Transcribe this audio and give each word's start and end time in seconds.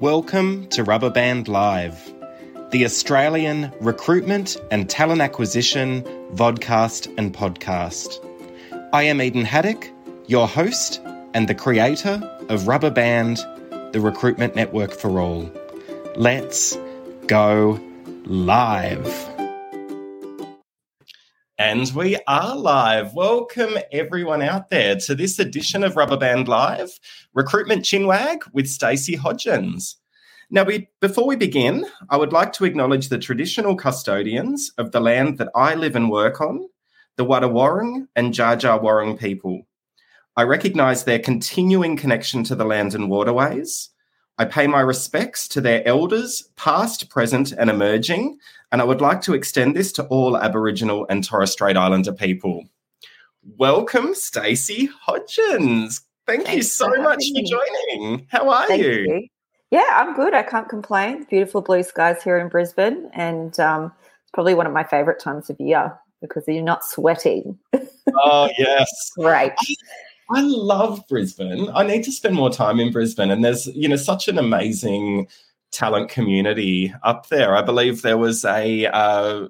Welcome 0.00 0.68
to 0.68 0.84
Rubberband 0.84 1.48
Live, 1.48 2.14
the 2.70 2.84
Australian 2.84 3.72
recruitment 3.80 4.56
and 4.70 4.88
talent 4.88 5.20
acquisition 5.20 6.04
vodcast 6.34 7.12
and 7.18 7.34
podcast. 7.34 8.24
I 8.92 9.02
am 9.02 9.20
Eden 9.20 9.44
Haddock, 9.44 9.90
your 10.28 10.46
host 10.46 11.00
and 11.34 11.48
the 11.48 11.54
creator 11.56 12.20
of 12.48 12.62
Rubberband, 12.62 13.92
the 13.92 14.00
recruitment 14.00 14.54
network 14.54 14.92
for 14.92 15.18
all. 15.18 15.50
Let's 16.14 16.78
go 17.26 17.80
live. 18.24 19.27
And 21.68 21.92
we 21.94 22.16
are 22.26 22.56
live. 22.56 23.12
Welcome, 23.12 23.76
everyone 23.92 24.40
out 24.40 24.70
there, 24.70 24.96
to 25.00 25.14
this 25.14 25.38
edition 25.38 25.84
of 25.84 25.96
Rubberband 25.96 26.48
Live 26.48 26.98
Recruitment 27.34 27.84
Chinwag 27.84 28.38
with 28.54 28.66
Stacey 28.66 29.14
Hodgens. 29.14 29.96
Now, 30.48 30.64
we, 30.64 30.88
before 31.02 31.26
we 31.26 31.36
begin, 31.36 31.84
I 32.08 32.16
would 32.16 32.32
like 32.32 32.54
to 32.54 32.64
acknowledge 32.64 33.10
the 33.10 33.18
traditional 33.18 33.76
custodians 33.76 34.72
of 34.78 34.92
the 34.92 35.00
land 35.00 35.36
that 35.36 35.50
I 35.54 35.74
live 35.74 35.94
and 35.94 36.10
work 36.10 36.40
on, 36.40 36.66
the 37.16 37.26
Wadawurrung 37.26 38.06
and 38.16 38.32
Wurrung 38.32 39.20
people. 39.20 39.66
I 40.38 40.44
recognise 40.44 41.04
their 41.04 41.18
continuing 41.18 41.98
connection 41.98 42.44
to 42.44 42.54
the 42.54 42.64
land 42.64 42.94
and 42.94 43.10
waterways. 43.10 43.90
I 44.40 44.44
pay 44.44 44.68
my 44.68 44.80
respects 44.80 45.48
to 45.48 45.60
their 45.60 45.86
elders, 45.86 46.50
past, 46.54 47.10
present, 47.10 47.50
and 47.50 47.68
emerging, 47.68 48.38
and 48.70 48.80
I 48.80 48.84
would 48.84 49.00
like 49.00 49.20
to 49.22 49.34
extend 49.34 49.74
this 49.74 49.90
to 49.92 50.04
all 50.04 50.36
Aboriginal 50.36 51.06
and 51.10 51.24
Torres 51.24 51.50
Strait 51.50 51.76
Islander 51.76 52.12
people. 52.12 52.64
Welcome, 53.56 54.14
Stacey 54.14 54.88
Hodgens. 55.06 56.02
Thank 56.24 56.44
Thanks 56.44 56.54
you 56.54 56.62
so 56.62 56.86
for 56.86 57.02
much 57.02 57.24
for 57.34 57.42
joining. 57.42 58.28
How 58.30 58.48
are 58.48 58.72
you? 58.72 59.06
you? 59.08 59.28
Yeah, 59.72 59.88
I'm 59.90 60.14
good. 60.14 60.34
I 60.34 60.44
can't 60.44 60.68
complain. 60.68 61.24
Beautiful 61.24 61.60
blue 61.60 61.82
skies 61.82 62.22
here 62.22 62.38
in 62.38 62.48
Brisbane, 62.48 63.10
and 63.14 63.58
um, 63.58 63.86
it's 64.22 64.30
probably 64.32 64.54
one 64.54 64.68
of 64.68 64.72
my 64.72 64.84
favourite 64.84 65.18
times 65.18 65.50
of 65.50 65.58
year 65.58 65.98
because 66.20 66.44
you're 66.46 66.62
not 66.62 66.84
sweating. 66.84 67.58
Oh 68.14 68.48
yes, 68.58 68.88
great. 69.16 69.52
I 70.30 70.42
love 70.42 71.02
Brisbane. 71.08 71.70
I 71.74 71.84
need 71.84 72.04
to 72.04 72.12
spend 72.12 72.34
more 72.34 72.50
time 72.50 72.80
in 72.80 72.92
Brisbane, 72.92 73.30
and 73.30 73.44
there's 73.44 73.66
you 73.68 73.88
know 73.88 73.96
such 73.96 74.28
an 74.28 74.38
amazing 74.38 75.28
talent 75.70 76.10
community 76.10 76.92
up 77.02 77.28
there. 77.28 77.56
I 77.56 77.62
believe 77.62 78.02
there 78.02 78.18
was 78.18 78.44
a 78.44 78.86
uh, 78.86 79.48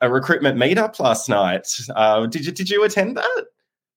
a 0.00 0.10
recruitment 0.10 0.58
meetup 0.58 0.98
last 0.98 1.28
night. 1.28 1.68
Uh, 1.94 2.26
did 2.26 2.46
you 2.46 2.52
did 2.52 2.70
you 2.70 2.84
attend 2.84 3.16
that? 3.16 3.46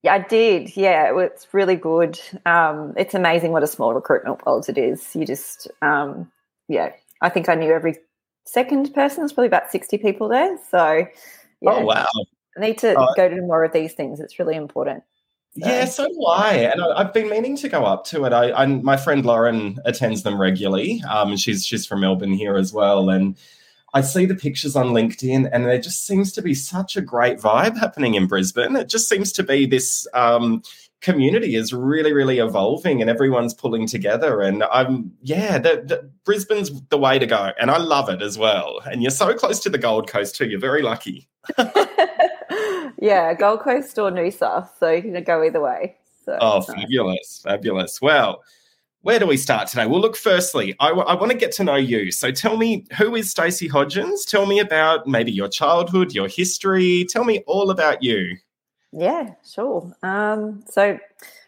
Yeah, 0.03 0.15
I 0.15 0.19
did. 0.19 0.75
Yeah, 0.75 1.17
it's 1.17 1.47
really 1.53 1.77
good. 1.77 2.19
Um, 2.45 2.93
it's 2.97 3.13
amazing 3.13 3.53
what 3.53 3.63
a 3.63 3.67
small 3.67 3.93
recruitment 3.93 4.45
world 4.45 4.67
it 4.67 4.77
is. 4.77 5.15
You 5.15 5.25
just, 5.25 5.69
um, 5.81 6.29
yeah, 6.67 6.91
I 7.21 7.29
think 7.29 7.47
I 7.47 7.55
knew 7.55 7.71
every 7.71 7.95
second 8.45 8.93
person. 8.93 9.21
There's 9.21 9.31
probably 9.31 9.47
about 9.47 9.71
sixty 9.71 9.97
people 9.97 10.27
there. 10.27 10.57
So, 10.69 11.05
yeah, 11.61 11.71
oh 11.71 11.85
wow, 11.85 12.07
I 12.57 12.59
need 12.59 12.77
to 12.79 12.95
oh. 12.97 13.13
go 13.15 13.29
to 13.29 13.41
more 13.41 13.63
of 13.63 13.71
these 13.71 13.93
things. 13.93 14.19
It's 14.19 14.39
really 14.39 14.55
important. 14.55 15.03
So. 15.59 15.67
Yeah, 15.67 15.85
so 15.85 16.07
do 16.07 16.25
I, 16.25 16.53
and 16.53 16.81
I, 16.81 17.03
have 17.03 17.13
been 17.13 17.29
meaning 17.29 17.55
to 17.57 17.69
go 17.69 17.85
up 17.85 18.05
to 18.05 18.25
it. 18.25 18.33
I, 18.33 18.51
I, 18.53 18.65
my 18.65 18.97
friend 18.97 19.23
Lauren 19.23 19.77
attends 19.85 20.23
them 20.23 20.41
regularly. 20.41 21.03
Um, 21.07 21.37
she's 21.37 21.63
she's 21.63 21.85
from 21.85 22.01
Melbourne 22.01 22.33
here 22.33 22.55
as 22.55 22.73
well, 22.73 23.11
and 23.11 23.37
I 23.93 24.01
see 24.01 24.25
the 24.25 24.33
pictures 24.33 24.75
on 24.75 24.87
LinkedIn, 24.87 25.47
and 25.51 25.65
there 25.65 25.79
just 25.79 26.07
seems 26.07 26.31
to 26.33 26.41
be 26.41 26.55
such 26.55 26.97
a 26.97 27.01
great 27.01 27.37
vibe 27.37 27.77
happening 27.77 28.15
in 28.15 28.25
Brisbane. 28.25 28.75
It 28.75 28.89
just 28.89 29.07
seems 29.07 29.31
to 29.33 29.43
be 29.43 29.67
this 29.67 30.07
um, 30.15 30.63
community 31.01 31.55
is 31.55 31.71
really, 31.71 32.13
really 32.13 32.39
evolving, 32.39 33.01
and 33.01 33.09
everyone's 33.09 33.53
pulling 33.53 33.85
together. 33.85 34.41
And 34.41 34.63
I'm, 34.63 35.11
yeah, 35.21 35.59
the, 35.59 35.83
the, 35.85 36.09
Brisbane's 36.25 36.71
the 36.89 36.97
way 36.97 37.19
to 37.19 37.27
go, 37.27 37.51
and 37.59 37.69
I 37.69 37.77
love 37.77 38.09
it 38.09 38.23
as 38.23 38.39
well. 38.39 38.79
And 38.85 39.03
you're 39.03 39.11
so 39.11 39.35
close 39.35 39.59
to 39.59 39.69
the 39.69 39.77
Gold 39.77 40.09
Coast 40.09 40.35
too. 40.35 40.47
You're 40.47 40.59
very 40.59 40.81
lucky. 40.81 41.29
yeah, 43.03 43.33
Gold 43.33 43.59
Coast 43.59 43.99
or 43.99 44.09
Noosa, 44.09 44.69
so 44.79 44.89
you 44.89 45.01
can 45.01 45.21
go 45.25 45.43
either 45.43 45.59
way. 45.59 45.97
So, 46.23 46.37
oh, 46.39 46.61
fabulous, 46.61 47.41
fabulous. 47.43 48.01
Well, 48.01 48.41
where 49.01 49.19
do 49.19 49.27
we 49.27 49.35
start 49.35 49.67
today? 49.67 49.85
Well, 49.87 49.99
look, 49.99 50.15
firstly, 50.15 50.73
I, 50.79 50.87
w- 50.87 51.05
I 51.05 51.13
want 51.13 51.29
to 51.33 51.37
get 51.37 51.51
to 51.53 51.65
know 51.65 51.75
you. 51.75 52.13
So 52.13 52.31
tell 52.31 52.55
me, 52.55 52.85
who 52.97 53.13
is 53.13 53.29
Stacey 53.29 53.67
Hodgens? 53.67 54.25
Tell 54.25 54.45
me 54.45 54.57
about 54.59 55.05
maybe 55.05 55.33
your 55.33 55.49
childhood, 55.49 56.13
your 56.13 56.29
history. 56.29 57.05
Tell 57.09 57.25
me 57.25 57.43
all 57.45 57.71
about 57.71 58.01
you. 58.01 58.37
Yeah, 58.93 59.31
sure. 59.53 59.93
Um, 60.01 60.63
so, 60.69 60.97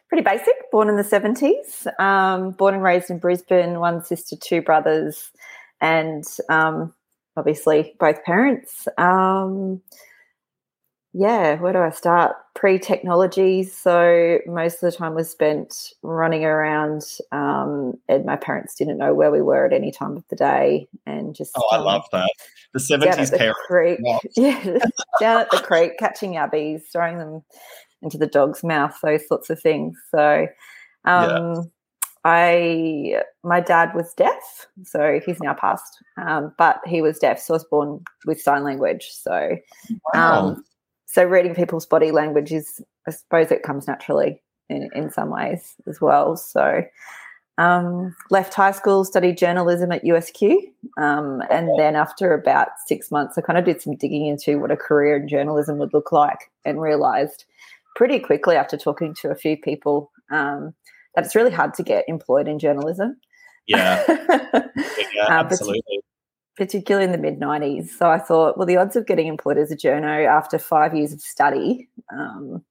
pretty 0.09 0.23
basic, 0.23 0.69
born 0.73 0.89
in 0.89 0.97
the 0.97 1.03
70s, 1.03 1.87
um, 2.01 2.51
born 2.51 2.73
and 2.73 2.83
raised 2.83 3.09
in 3.09 3.17
Brisbane, 3.17 3.79
one 3.79 4.03
sister, 4.03 4.35
two 4.35 4.61
brothers, 4.61 5.31
and 5.79 6.25
um, 6.49 6.93
obviously 7.37 7.95
both 7.97 8.21
parents. 8.25 8.89
Yeah, 11.17 11.55
where 11.61 11.71
do 11.71 11.79
I 11.79 11.91
start? 11.91 12.35
Pre 12.55 12.77
technology. 12.77 13.63
So 13.63 14.39
most 14.47 14.83
of 14.83 14.91
the 14.91 14.97
time 14.97 15.15
was 15.15 15.31
spent 15.31 15.93
running 16.03 16.43
around, 16.43 17.03
um, 17.31 17.93
and 18.09 18.25
my 18.25 18.35
parents 18.35 18.75
didn't 18.75 18.97
know 18.97 19.13
where 19.13 19.31
we 19.31 19.41
were 19.41 19.65
at 19.65 19.71
any 19.71 19.93
time 19.93 20.17
of 20.17 20.25
the 20.27 20.35
day. 20.35 20.89
And 21.05 21.33
just. 21.33 21.53
Oh, 21.55 21.69
I 21.71 21.77
um, 21.77 21.85
love 21.85 22.03
that. 22.11 22.29
The 22.73 22.79
70s 22.79 23.37
parents. 23.37 23.59
Creek, 23.65 23.99
yeah, 24.35 24.77
down 25.21 25.39
at 25.39 25.51
the 25.51 25.63
creek, 25.63 25.93
catching 25.97 26.33
yabbies, 26.33 26.81
throwing 26.91 27.17
them 27.17 27.43
into 28.01 28.17
the 28.17 28.27
dog's 28.27 28.61
mouth, 28.61 28.99
those 29.01 29.25
sorts 29.25 29.49
of 29.49 29.61
things. 29.61 29.97
So. 30.11 30.47
Um, 31.05 31.29
yeah. 31.29 31.61
I 32.27 33.21
my 33.43 33.59
dad 33.59 33.93
was 33.93 34.11
deaf, 34.15 34.65
so 34.83 35.21
he's 35.23 35.39
now 35.39 35.53
passed, 35.53 36.03
um, 36.17 36.55
but 36.57 36.81
he 36.87 37.03
was 37.03 37.19
deaf, 37.19 37.39
so 37.39 37.53
I 37.53 37.57
was 37.57 37.65
born 37.65 38.03
with 38.25 38.41
sign 38.41 38.63
language. 38.63 39.11
So 39.11 39.57
wow. 40.15 40.47
um, 40.47 40.65
so 41.05 41.23
reading 41.23 41.55
people's 41.55 41.85
body 41.85 42.11
language 42.11 42.51
is, 42.51 42.81
I 43.07 43.11
suppose, 43.11 43.51
it 43.51 43.63
comes 43.63 43.87
naturally 43.87 44.41
in, 44.69 44.89
in 44.93 45.09
some 45.09 45.29
ways 45.29 45.75
as 45.87 46.01
well. 46.01 46.35
So 46.35 46.83
um, 47.57 48.15
left 48.29 48.53
high 48.53 48.71
school, 48.71 49.05
studied 49.05 49.37
journalism 49.37 49.91
at 49.91 50.03
USQ, 50.03 50.57
um, 50.97 51.41
and 51.49 51.69
then 51.79 51.95
after 51.95 52.33
about 52.33 52.67
six 52.85 53.11
months, 53.11 53.37
I 53.37 53.41
kind 53.41 53.57
of 53.57 53.65
did 53.65 53.81
some 53.81 53.95
digging 53.95 54.27
into 54.27 54.59
what 54.59 54.71
a 54.71 54.77
career 54.77 55.17
in 55.17 55.27
journalism 55.27 55.77
would 55.77 55.93
look 55.93 56.11
like, 56.11 56.51
and 56.65 56.81
realised 56.81 57.45
pretty 57.95 58.19
quickly 58.19 58.57
after 58.57 58.75
talking 58.75 59.15
to 59.21 59.29
a 59.29 59.35
few 59.35 59.55
people 59.55 60.11
um, 60.31 60.73
that 61.15 61.25
it's 61.25 61.35
really 61.35 61.51
hard 61.51 61.73
to 61.75 61.83
get 61.83 62.03
employed 62.09 62.47
in 62.47 62.59
journalism. 62.59 63.17
Yeah, 63.67 64.03
yeah 64.09 65.25
uh, 65.27 65.31
absolutely 65.31 65.94
particularly 66.57 67.05
in 67.05 67.11
the 67.11 67.17
mid 67.17 67.39
90s. 67.39 67.89
So 67.89 68.09
I 68.09 68.19
thought, 68.19 68.57
well, 68.57 68.65
the 68.65 68.77
odds 68.77 68.95
of 68.95 69.05
getting 69.05 69.27
employed 69.27 69.57
as 69.57 69.71
a 69.71 69.77
journo 69.77 70.25
after 70.25 70.57
five 70.57 70.95
years 70.95 71.13
of 71.13 71.21
study, 71.21 71.89
um, 72.11 72.63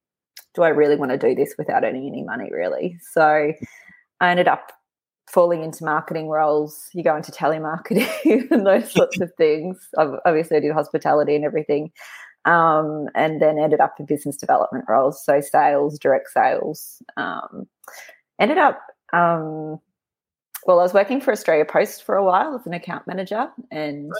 do 0.53 0.63
I 0.63 0.69
really 0.69 0.95
want 0.95 1.11
to 1.11 1.17
do 1.17 1.35
this 1.35 1.55
without 1.57 1.83
earning 1.83 2.07
any 2.07 2.23
money, 2.23 2.49
really? 2.51 2.97
So 3.11 3.53
I 4.21 4.29
ended 4.29 4.47
up 4.47 4.71
falling 5.27 5.63
into 5.63 5.83
marketing 5.83 6.29
roles. 6.29 6.89
You 6.93 7.03
go 7.03 7.15
into 7.15 7.31
telemarketing 7.31 8.49
and 8.51 8.65
those 8.65 8.91
sorts 8.93 9.19
of 9.19 9.31
things. 9.37 9.77
Obviously, 9.97 10.57
I 10.57 10.61
did 10.61 10.71
hospitality 10.71 11.35
and 11.35 11.45
everything. 11.45 11.91
Um, 12.45 13.07
and 13.15 13.41
then 13.41 13.57
ended 13.57 13.79
up 13.79 13.95
in 13.99 14.05
business 14.05 14.37
development 14.37 14.85
roles, 14.87 15.23
so 15.25 15.41
sales, 15.41 15.97
direct 15.97 16.29
sales. 16.29 17.01
Um, 17.17 17.67
ended 18.39 18.59
up 18.59 18.79
um, 19.13 19.79
well, 20.65 20.79
I 20.79 20.83
was 20.83 20.93
working 20.93 21.21
for 21.21 21.31
Australia 21.31 21.65
Post 21.65 22.03
for 22.03 22.15
a 22.15 22.23
while 22.23 22.55
as 22.55 22.65
an 22.65 22.73
account 22.73 23.07
manager, 23.07 23.49
and 23.71 24.11
oh, 24.11 24.19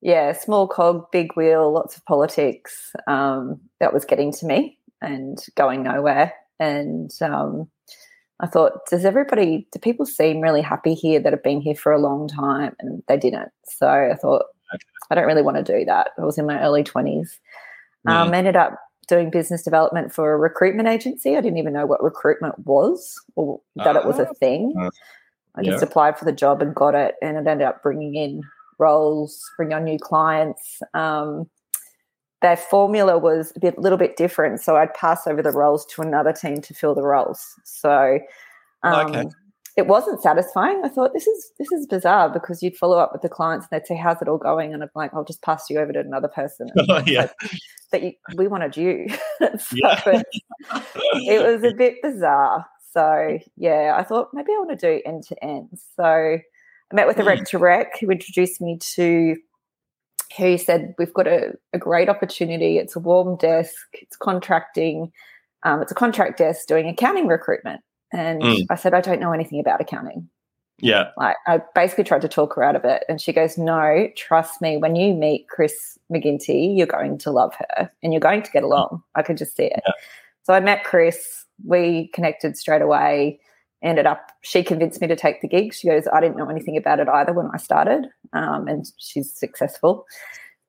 yeah. 0.00 0.12
yeah, 0.12 0.32
small 0.32 0.66
cog, 0.66 1.10
big 1.12 1.36
wheel, 1.36 1.72
lots 1.72 1.96
of 1.96 2.04
politics. 2.06 2.92
Um, 3.06 3.60
that 3.80 3.92
was 3.92 4.04
getting 4.04 4.32
to 4.32 4.46
me 4.46 4.78
and 5.00 5.38
going 5.56 5.82
nowhere. 5.82 6.32
And 6.60 7.10
um, 7.22 7.68
I 8.40 8.46
thought, 8.46 8.86
does 8.90 9.04
everybody, 9.04 9.68
do 9.72 9.78
people 9.78 10.06
seem 10.06 10.40
really 10.40 10.62
happy 10.62 10.94
here 10.94 11.20
that 11.20 11.32
have 11.32 11.42
been 11.42 11.60
here 11.60 11.74
for 11.74 11.92
a 11.92 12.00
long 12.00 12.28
time? 12.28 12.74
And 12.80 13.02
they 13.08 13.16
didn't. 13.16 13.50
So 13.64 13.88
I 13.88 14.14
thought, 14.14 14.44
okay. 14.74 14.82
I 15.10 15.14
don't 15.14 15.26
really 15.26 15.42
want 15.42 15.56
to 15.56 15.62
do 15.62 15.84
that. 15.84 16.10
I 16.18 16.24
was 16.24 16.38
in 16.38 16.46
my 16.46 16.60
early 16.60 16.82
20s. 16.82 17.38
Mm. 18.06 18.12
Um, 18.12 18.34
ended 18.34 18.56
up 18.56 18.78
doing 19.06 19.30
business 19.30 19.62
development 19.62 20.12
for 20.12 20.32
a 20.32 20.36
recruitment 20.36 20.88
agency. 20.88 21.36
I 21.36 21.40
didn't 21.40 21.58
even 21.58 21.72
know 21.72 21.86
what 21.86 22.02
recruitment 22.02 22.58
was 22.66 23.20
or 23.36 23.60
that 23.76 23.96
uh, 23.96 24.00
it 24.00 24.06
was 24.06 24.18
a 24.18 24.28
ah. 24.28 24.32
thing. 24.34 24.74
Uh, 24.80 24.90
I 25.58 25.62
just 25.62 25.82
applied 25.82 26.18
for 26.18 26.24
the 26.24 26.32
job 26.32 26.62
and 26.62 26.74
got 26.74 26.94
it, 26.94 27.16
and 27.20 27.36
it 27.36 27.46
ended 27.46 27.66
up 27.66 27.82
bringing 27.82 28.14
in 28.14 28.42
roles, 28.78 29.42
bringing 29.56 29.74
on 29.74 29.84
new 29.84 29.98
clients. 29.98 30.80
Um, 30.94 31.48
their 32.40 32.56
formula 32.56 33.18
was 33.18 33.52
a 33.56 33.60
bit, 33.60 33.78
little 33.78 33.98
bit 33.98 34.16
different, 34.16 34.60
so 34.60 34.76
I'd 34.76 34.94
pass 34.94 35.26
over 35.26 35.42
the 35.42 35.50
roles 35.50 35.84
to 35.86 36.02
another 36.02 36.32
team 36.32 36.60
to 36.60 36.74
fill 36.74 36.94
the 36.94 37.02
roles. 37.02 37.44
So 37.64 38.20
um, 38.84 39.08
okay. 39.08 39.28
it 39.76 39.88
wasn't 39.88 40.22
satisfying. 40.22 40.80
I 40.84 40.88
thought 40.88 41.12
this 41.12 41.26
is 41.26 41.52
this 41.58 41.72
is 41.72 41.86
bizarre 41.86 42.30
because 42.30 42.62
you'd 42.62 42.76
follow 42.76 42.98
up 42.98 43.12
with 43.12 43.22
the 43.22 43.28
clients 43.28 43.66
and 43.70 43.80
they'd 43.80 43.86
say, 43.86 43.96
"How's 43.96 44.22
it 44.22 44.28
all 44.28 44.38
going?" 44.38 44.72
And 44.72 44.84
I'm 44.84 44.90
like, 44.94 45.12
"I'll 45.14 45.24
just 45.24 45.42
pass 45.42 45.68
you 45.68 45.80
over 45.80 45.92
to 45.92 46.00
another 46.00 46.28
person." 46.28 46.68
Oh, 46.88 47.02
yeah. 47.06 47.22
Like, 47.22 47.60
but 47.90 48.02
you, 48.02 48.12
we 48.36 48.46
wanted 48.46 48.76
you. 48.76 49.08
so 49.58 49.76
yeah. 49.76 50.22
it 51.14 51.44
was 51.44 51.64
a 51.64 51.74
bit 51.74 51.96
bizarre. 52.02 52.64
So 52.92 53.38
yeah, 53.56 53.94
I 53.96 54.02
thought 54.02 54.30
maybe 54.32 54.52
I 54.52 54.58
want 54.58 54.78
to 54.78 54.86
do 54.86 55.02
end 55.04 55.24
to 55.24 55.44
end. 55.44 55.78
So 55.96 56.04
I 56.04 56.94
met 56.94 57.06
with 57.06 57.18
a 57.18 57.24
rec 57.24 57.44
to 57.46 57.58
rec 57.58 57.98
who 58.00 58.10
introduced 58.10 58.60
me 58.60 58.78
to 58.94 59.36
who 60.36 60.58
said, 60.58 60.94
We've 60.98 61.12
got 61.12 61.26
a, 61.26 61.52
a 61.72 61.78
great 61.78 62.08
opportunity. 62.08 62.78
It's 62.78 62.96
a 62.96 63.00
warm 63.00 63.36
desk, 63.36 63.74
it's 63.92 64.16
contracting, 64.16 65.12
um, 65.62 65.82
it's 65.82 65.92
a 65.92 65.96
contract 65.96 66.38
desk 66.38 66.66
doing 66.66 66.88
accounting 66.88 67.26
recruitment. 67.26 67.82
And 68.12 68.42
mm. 68.42 68.66
I 68.70 68.76
said, 68.76 68.94
I 68.94 69.00
don't 69.00 69.20
know 69.20 69.32
anything 69.32 69.60
about 69.60 69.80
accounting. 69.80 70.28
Yeah. 70.80 71.10
Like 71.16 71.36
I 71.46 71.60
basically 71.74 72.04
tried 72.04 72.22
to 72.22 72.28
talk 72.28 72.54
her 72.54 72.62
out 72.62 72.76
of 72.76 72.84
it. 72.84 73.04
And 73.08 73.20
she 73.20 73.32
goes, 73.32 73.58
No, 73.58 74.08
trust 74.16 74.62
me, 74.62 74.76
when 74.76 74.96
you 74.96 75.14
meet 75.14 75.48
Chris 75.48 75.98
McGinty, 76.12 76.76
you're 76.76 76.86
going 76.86 77.18
to 77.18 77.30
love 77.30 77.54
her 77.58 77.90
and 78.02 78.12
you're 78.12 78.20
going 78.20 78.42
to 78.42 78.50
get 78.50 78.62
along. 78.62 79.02
I 79.14 79.22
could 79.22 79.36
just 79.36 79.56
see 79.56 79.64
it. 79.64 79.82
Yeah. 79.86 79.92
So 80.48 80.54
I 80.54 80.60
met 80.60 80.82
Chris. 80.82 81.44
We 81.66 82.08
connected 82.14 82.56
straight 82.56 82.80
away. 82.80 83.38
Ended 83.82 84.06
up, 84.06 84.32
she 84.40 84.62
convinced 84.62 84.98
me 84.98 85.06
to 85.06 85.14
take 85.14 85.42
the 85.42 85.46
gig. 85.46 85.74
She 85.74 85.86
goes, 85.86 86.04
I 86.10 86.22
didn't 86.22 86.38
know 86.38 86.48
anything 86.48 86.78
about 86.78 87.00
it 87.00 87.08
either 87.08 87.34
when 87.34 87.50
I 87.52 87.58
started. 87.58 88.06
Um, 88.32 88.66
and 88.66 88.90
she's 88.96 89.30
successful. 89.30 90.06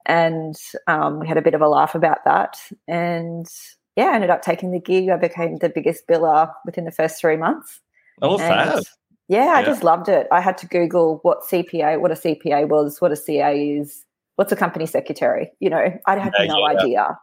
And 0.05 0.55
um, 0.87 1.21
we 1.21 1.29
had 1.29 1.37
a 1.37 1.41
bit 1.41 1.53
of 1.53 1.61
a 1.61 1.69
laugh 1.69 1.95
about 1.95 2.25
that. 2.25 2.57
And 2.89 3.47
yeah, 3.95 4.07
I 4.07 4.15
ended 4.15 4.29
up 4.29 4.41
taking 4.41 4.71
the 4.71 4.81
gig. 4.81 5.07
I 5.07 5.15
became 5.15 5.59
the 5.59 5.69
biggest 5.69 6.05
biller 6.09 6.51
within 6.65 6.83
the 6.83 6.91
first 6.91 7.21
three 7.21 7.37
months. 7.37 7.79
Oh, 8.21 8.37
fab. 8.37 8.83
Yeah, 9.29 9.45
yeah, 9.45 9.51
I 9.51 9.63
just 9.63 9.81
loved 9.81 10.09
it. 10.09 10.27
I 10.29 10.41
had 10.41 10.57
to 10.57 10.67
Google 10.67 11.19
what 11.21 11.43
CPA, 11.49 12.01
what 12.01 12.11
a 12.11 12.15
CPA 12.15 12.67
was, 12.67 12.99
what 12.99 13.13
a 13.13 13.15
CA 13.15 13.55
is, 13.57 14.03
what's 14.35 14.51
a 14.51 14.57
company 14.57 14.87
secretary. 14.87 15.51
You 15.61 15.69
know, 15.69 15.97
I 16.05 16.17
had 16.17 16.33
no 16.37 16.57
yeah. 16.57 16.65
idea. 16.65 17.19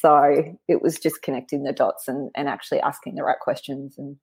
So 0.00 0.56
it 0.68 0.82
was 0.82 0.98
just 0.98 1.22
connecting 1.22 1.62
the 1.62 1.72
dots 1.72 2.08
and, 2.08 2.30
and 2.34 2.48
actually 2.48 2.80
asking 2.80 3.14
the 3.14 3.22
right 3.22 3.38
questions 3.40 3.96
and 3.98 4.16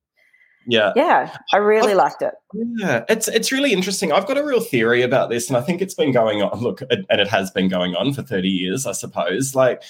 yeah. 0.68 0.94
Yeah 0.96 1.36
i 1.54 1.58
really 1.58 1.92
I've, 1.92 1.98
liked 1.98 2.22
it. 2.22 2.34
Yeah 2.54 3.04
it's 3.10 3.28
it's 3.28 3.52
really 3.52 3.74
interesting. 3.74 4.12
I've 4.12 4.28
got 4.28 4.38
a 4.38 4.46
real 4.46 4.62
theory 4.62 5.02
about 5.02 5.30
this 5.30 5.48
and 5.48 5.58
i 5.58 5.62
think 5.62 5.82
it's 5.82 5.96
been 5.96 6.12
going 6.12 6.44
on 6.44 6.60
look 6.60 6.82
and 6.82 7.06
it 7.10 7.28
has 7.28 7.50
been 7.50 7.68
going 7.68 7.96
on 7.96 8.14
for 8.14 8.22
30 8.22 8.48
years 8.48 8.86
i 8.86 8.92
suppose. 8.92 9.56
Like 9.56 9.82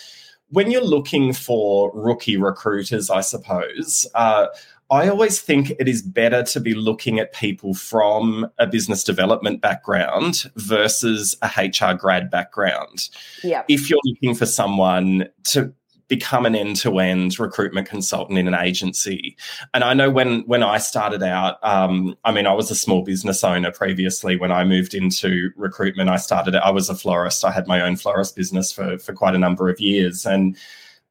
when 0.50 0.72
you're 0.72 0.82
looking 0.84 1.34
for 1.34 1.92
rookie 1.94 2.38
recruiters 2.38 3.10
i 3.10 3.22
suppose 3.22 4.08
uh, 4.16 4.48
I 4.92 5.08
always 5.08 5.40
think 5.40 5.72
it 5.80 5.88
is 5.88 6.02
better 6.02 6.44
to 6.44 6.60
be 6.60 6.74
looking 6.74 7.18
at 7.18 7.34
people 7.34 7.74
from 7.74 8.46
a 8.60 8.68
business 8.68 9.06
development 9.06 9.62
background 9.62 10.52
versus 10.58 11.36
a 11.42 11.48
HR 11.48 11.94
grad 11.94 12.30
background. 12.30 13.10
Yeah. 13.42 13.64
If 13.70 13.90
you're 13.90 14.02
looking 14.04 14.36
for 14.36 14.46
someone 14.46 15.30
to 15.46 15.74
become 16.12 16.46
an 16.46 16.56
end-to-end 16.56 17.40
recruitment 17.40 17.88
consultant 17.88 18.38
in 18.38 18.46
an 18.46 18.54
agency. 18.54 19.38
And 19.74 19.82
I 19.82 19.94
know 19.94 20.10
when 20.10 20.42
when 20.42 20.62
I 20.62 20.78
started 20.78 21.24
out, 21.24 21.58
um, 21.64 22.18
I 22.26 22.34
mean, 22.34 22.46
I 22.46 22.54
was 22.54 22.70
a 22.70 22.76
small 22.76 23.02
business 23.02 23.46
owner 23.46 23.72
previously. 23.72 24.36
When 24.36 24.52
I 24.52 24.66
moved 24.66 24.94
into 24.94 25.52
recruitment, 25.56 26.10
I 26.10 26.18
started. 26.18 26.54
I 26.54 26.70
was 26.70 26.90
a 26.90 26.96
florist. 26.96 27.46
I 27.46 27.52
had 27.52 27.66
my 27.66 27.80
own 27.80 27.96
florist 27.96 28.36
business 28.36 28.74
for 28.74 29.00
for 29.00 29.14
quite 29.14 29.36
a 29.36 29.40
number 29.40 29.70
of 29.70 29.80
years, 29.80 30.26
and 30.26 30.58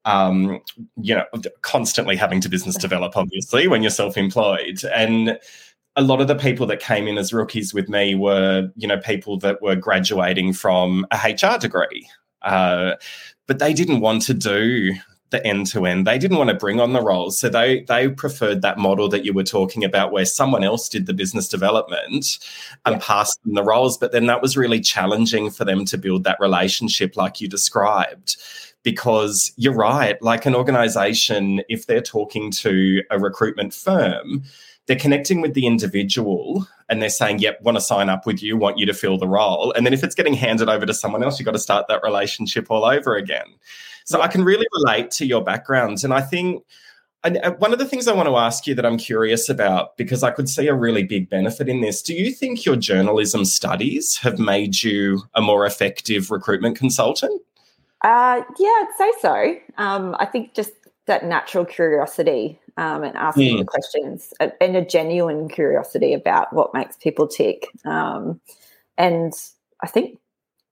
um, 0.05 0.61
you 0.97 1.14
know, 1.14 1.25
constantly 1.62 2.17
having 2.17 2.41
to 2.41 2.49
business 2.49 2.76
develop, 2.76 3.17
obviously, 3.17 3.69
when 3.69 3.82
you're 3.82 3.91
self 3.91 4.17
employed. 4.17 4.82
And 4.85 5.38
a 5.97 6.02
lot 6.02 6.20
of 6.20 6.29
the 6.29 6.37
people 6.37 6.67
that 6.67 6.81
came 6.81 7.06
in 7.06 7.19
as 7.19 7.32
rookies 7.32 7.75
with 7.75 7.88
me 7.88 8.14
were, 8.14 8.70
you 8.76 8.88
know, 8.88 8.99
people 8.99 9.38
that 9.38 9.61
were 9.61 9.76
graduating 9.76 10.52
from 10.52 11.06
a 11.11 11.17
HR 11.17 11.58
degree. 11.58 12.08
Uh, 12.43 12.94
but 13.47 13.58
they 13.58 13.75
didn't 13.75 14.00
want 14.00 14.23
to 14.23 14.35
do 14.35 14.94
the 15.31 15.44
end 15.47 15.67
to 15.67 15.87
end. 15.87 16.06
They 16.06 16.19
didn't 16.19 16.38
want 16.38 16.50
to 16.50 16.56
bring 16.56 16.81
on 16.81 16.93
the 16.93 17.02
roles. 17.02 17.38
So 17.38 17.49
they 17.49 17.82
they 17.82 18.08
preferred 18.08 18.62
that 18.62 18.79
model 18.79 19.08
that 19.08 19.25
you 19.25 19.32
were 19.32 19.44
talking 19.44 19.85
about 19.85 20.12
where 20.12 20.25
someone 20.25 20.64
else 20.64 20.88
did 20.88 21.06
the 21.06 21.14
business 21.14 21.49
development 21.49 22.38
and 22.85 22.97
yeah. 22.97 22.99
passed 23.00 23.43
them 23.44 23.55
the 23.55 23.62
roles. 23.62 23.97
But 23.97 24.12
then 24.12 24.26
that 24.26 24.43
was 24.43 24.56
really 24.56 24.81
challenging 24.81 25.50
for 25.50 25.64
them 25.64 25.85
to 25.87 25.99
build 25.99 26.25
that 26.25 26.41
relationship 26.41 27.17
like 27.17 27.41
you 27.41 27.49
described 27.49 28.37
because 28.82 29.53
you're 29.56 29.75
right. 29.75 30.21
Like 30.23 30.47
an 30.47 30.55
organization, 30.55 31.62
if 31.69 31.87
they're 31.87 32.00
talking 32.00 32.50
to 32.53 33.03
a 33.11 33.19
recruitment 33.19 33.75
firm, 33.75 34.43
they're 34.87 34.97
connecting 34.97 35.41
with 35.41 35.55
the 35.55 35.67
individual 35.67 36.67
and 36.88 37.00
they're 37.00 37.11
saying, 37.11 37.38
yep, 37.38 37.61
want 37.62 37.77
to 37.77 37.81
sign 37.81 38.09
up 38.09 38.27
with 38.27 38.43
you, 38.43 38.56
want 38.56 38.79
you 38.79 38.87
to 38.87 38.94
fill 38.94 39.19
the 39.19 39.29
role. 39.29 39.73
And 39.73 39.87
then 39.87 39.93
if 39.93 40.03
it's 40.03 40.15
getting 40.15 40.35
handed 40.35 40.69
over 40.69 40.87
to 40.87 40.94
someone 40.94 41.23
else, 41.23 41.38
you've 41.38 41.47
got 41.47 41.53
to 41.53 41.59
start 41.59 41.87
that 41.88 42.03
relationship 42.03 42.71
all 42.71 42.85
over 42.85 43.15
again. 43.15 43.47
So 44.05 44.21
I 44.21 44.29
can 44.29 44.43
really 44.43 44.67
relate 44.73 45.11
to 45.12 45.26
your 45.26 45.44
backgrounds. 45.44 46.03
And 46.03 46.12
I 46.12 46.23
think 46.23 46.65
and 47.23 47.38
uh, 47.38 47.53
one 47.53 47.73
of 47.73 47.79
the 47.79 47.85
things 47.85 48.09
I 48.09 48.15
want 48.15 48.29
to 48.29 48.37
ask 48.37 48.67
you 48.67 48.75
that 48.75 48.87
I'm 48.87 48.97
curious 48.97 49.49
about, 49.49 49.97
because 49.97 50.23
I 50.23 50.31
could 50.31 50.49
see 50.49 50.69
a 50.69 50.75
really 50.75 51.03
big 51.03 51.29
benefit 51.29 51.69
in 51.69 51.83
this, 51.83 52.03
do 52.03 52.15
you 52.15 52.33
think 52.33 52.65
your 52.65 52.76
journalism 52.76 53.44
studies 53.44 54.17
have 54.19 54.38
made 54.38 54.83
you 54.83 55.23
a 55.35 55.43
more 55.43 55.67
effective 55.67 56.31
recruitment 56.31 56.76
consultant? 56.76 57.43
Uh, 58.02 58.43
yeah, 58.58 58.69
I'd 58.69 58.94
say 58.97 59.12
so. 59.20 59.56
Um, 59.82 60.17
I 60.19 60.26
think 60.26 60.55
just 60.55 60.73
that 61.06 61.25
natural 61.25 61.64
curiosity 61.64 62.58
um, 62.76 63.02
and 63.02 63.17
asking 63.17 63.56
mm. 63.56 63.58
the 63.58 63.64
questions 63.64 64.32
and 64.38 64.76
a 64.76 64.85
genuine 64.85 65.49
curiosity 65.49 66.14
about 66.14 66.52
what 66.52 66.73
makes 66.73 66.97
people 66.97 67.26
tick. 67.26 67.67
Um, 67.85 68.41
and 68.97 69.32
I 69.82 69.87
think 69.87 70.19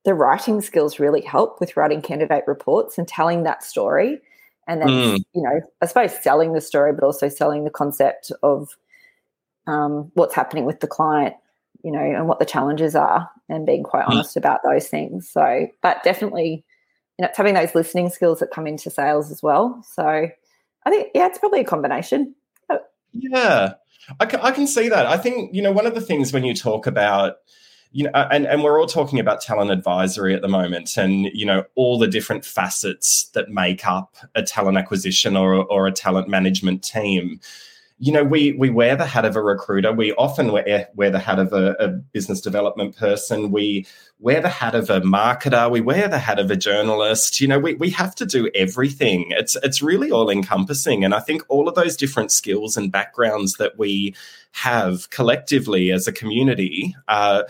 the 0.05 0.13
writing 0.13 0.61
skills 0.61 0.99
really 0.99 1.21
help 1.21 1.59
with 1.59 1.75
writing 1.75 2.01
candidate 2.01 2.45
reports 2.47 2.97
and 2.97 3.07
telling 3.07 3.43
that 3.43 3.63
story. 3.63 4.19
And 4.67 4.81
then, 4.81 4.87
mm. 4.87 5.23
you 5.35 5.43
know, 5.43 5.61
I 5.81 5.85
suppose 5.85 6.11
selling 6.23 6.53
the 6.53 6.61
story, 6.61 6.93
but 6.93 7.03
also 7.03 7.27
selling 7.27 7.63
the 7.63 7.69
concept 7.69 8.31
of 8.41 8.69
um, 9.67 10.11
what's 10.13 10.35
happening 10.35 10.65
with 10.65 10.79
the 10.79 10.87
client, 10.87 11.35
you 11.83 11.91
know, 11.91 11.99
and 11.99 12.27
what 12.27 12.39
the 12.39 12.45
challenges 12.45 12.95
are 12.95 13.29
and 13.49 13.65
being 13.65 13.83
quite 13.83 14.05
mm. 14.05 14.11
honest 14.11 14.37
about 14.37 14.61
those 14.63 14.87
things. 14.87 15.29
So, 15.29 15.67
but 15.81 16.03
definitely 16.03 16.63
it's 17.25 17.37
having 17.37 17.53
those 17.53 17.75
listening 17.75 18.09
skills 18.09 18.39
that 18.39 18.51
come 18.51 18.67
into 18.67 18.89
sales 18.89 19.31
as 19.31 19.43
well. 19.43 19.83
So 19.93 20.29
I 20.85 20.89
think, 20.89 21.09
yeah, 21.13 21.27
it's 21.27 21.39
probably 21.39 21.61
a 21.61 21.65
combination. 21.65 22.35
Yeah, 23.11 23.73
I 24.19 24.25
can, 24.25 24.39
I 24.41 24.51
can 24.51 24.67
see 24.67 24.87
that. 24.89 25.05
I 25.05 25.17
think, 25.17 25.53
you 25.53 25.61
know, 25.61 25.71
one 25.71 25.87
of 25.87 25.95
the 25.95 26.01
things 26.01 26.31
when 26.31 26.43
you 26.43 26.53
talk 26.53 26.85
about, 26.85 27.37
you 27.91 28.03
know, 28.03 28.11
and, 28.13 28.45
and 28.45 28.63
we're 28.63 28.79
all 28.79 28.85
talking 28.85 29.19
about 29.19 29.41
talent 29.41 29.71
advisory 29.71 30.35
at 30.35 30.43
the 30.43 30.47
moment 30.47 30.95
and, 30.95 31.25
you 31.33 31.45
know, 31.45 31.63
all 31.75 31.97
the 31.97 32.07
different 32.07 32.45
facets 32.45 33.29
that 33.33 33.49
make 33.49 33.87
up 33.87 34.15
a 34.35 34.43
talent 34.43 34.77
acquisition 34.77 35.35
or, 35.35 35.55
or 35.55 35.87
a 35.87 35.91
talent 35.91 36.27
management 36.27 36.83
team 36.83 37.39
you 38.01 38.13
know, 38.13 38.23
we 38.23 38.53
we 38.53 38.69
wear 38.69 38.95
the 38.95 39.05
hat 39.05 39.25
of 39.25 39.35
a 39.35 39.41
recruiter. 39.41 39.91
We 39.91 40.13
often 40.13 40.53
wear, 40.53 40.87
wear 40.95 41.11
the 41.11 41.19
hat 41.19 41.37
of 41.37 41.51
a, 41.51 41.73
a, 41.79 41.89
business 41.89 42.39
development 42.39 42.95
person. 42.95 43.51
We 43.51 43.85
wear 44.19 44.39
the 44.39 44.47
hat 44.47 44.73
of 44.73 44.89
a 44.89 45.01
marketer. 45.01 45.69
We 45.69 45.81
wear 45.81 46.07
the 46.07 46.17
hat 46.17 46.39
of 46.39 46.49
a 46.49 46.55
journalist. 46.55 47.41
You 47.41 47.49
know, 47.49 47.59
we, 47.59 47.73
we 47.73 47.89
have 47.89 48.15
to 48.15 48.25
do 48.25 48.49
everything. 48.55 49.25
It's 49.31 49.57
it's 49.63 49.81
really 49.81 50.11
all 50.11 50.29
encompassing. 50.29 51.03
And 51.03 51.13
I 51.13 51.19
think 51.19 51.43
all 51.49 51.67
of 51.67 51.75
those 51.75 51.97
different 51.97 52.31
skills 52.31 52.77
and 52.77 52.89
backgrounds 52.89 53.55
that 53.55 53.77
we 53.77 54.15
have 54.53 55.09
collectively 55.09 55.91
as 55.91 56.07
a 56.07 56.13
community, 56.13 56.95
uh, 57.09 57.43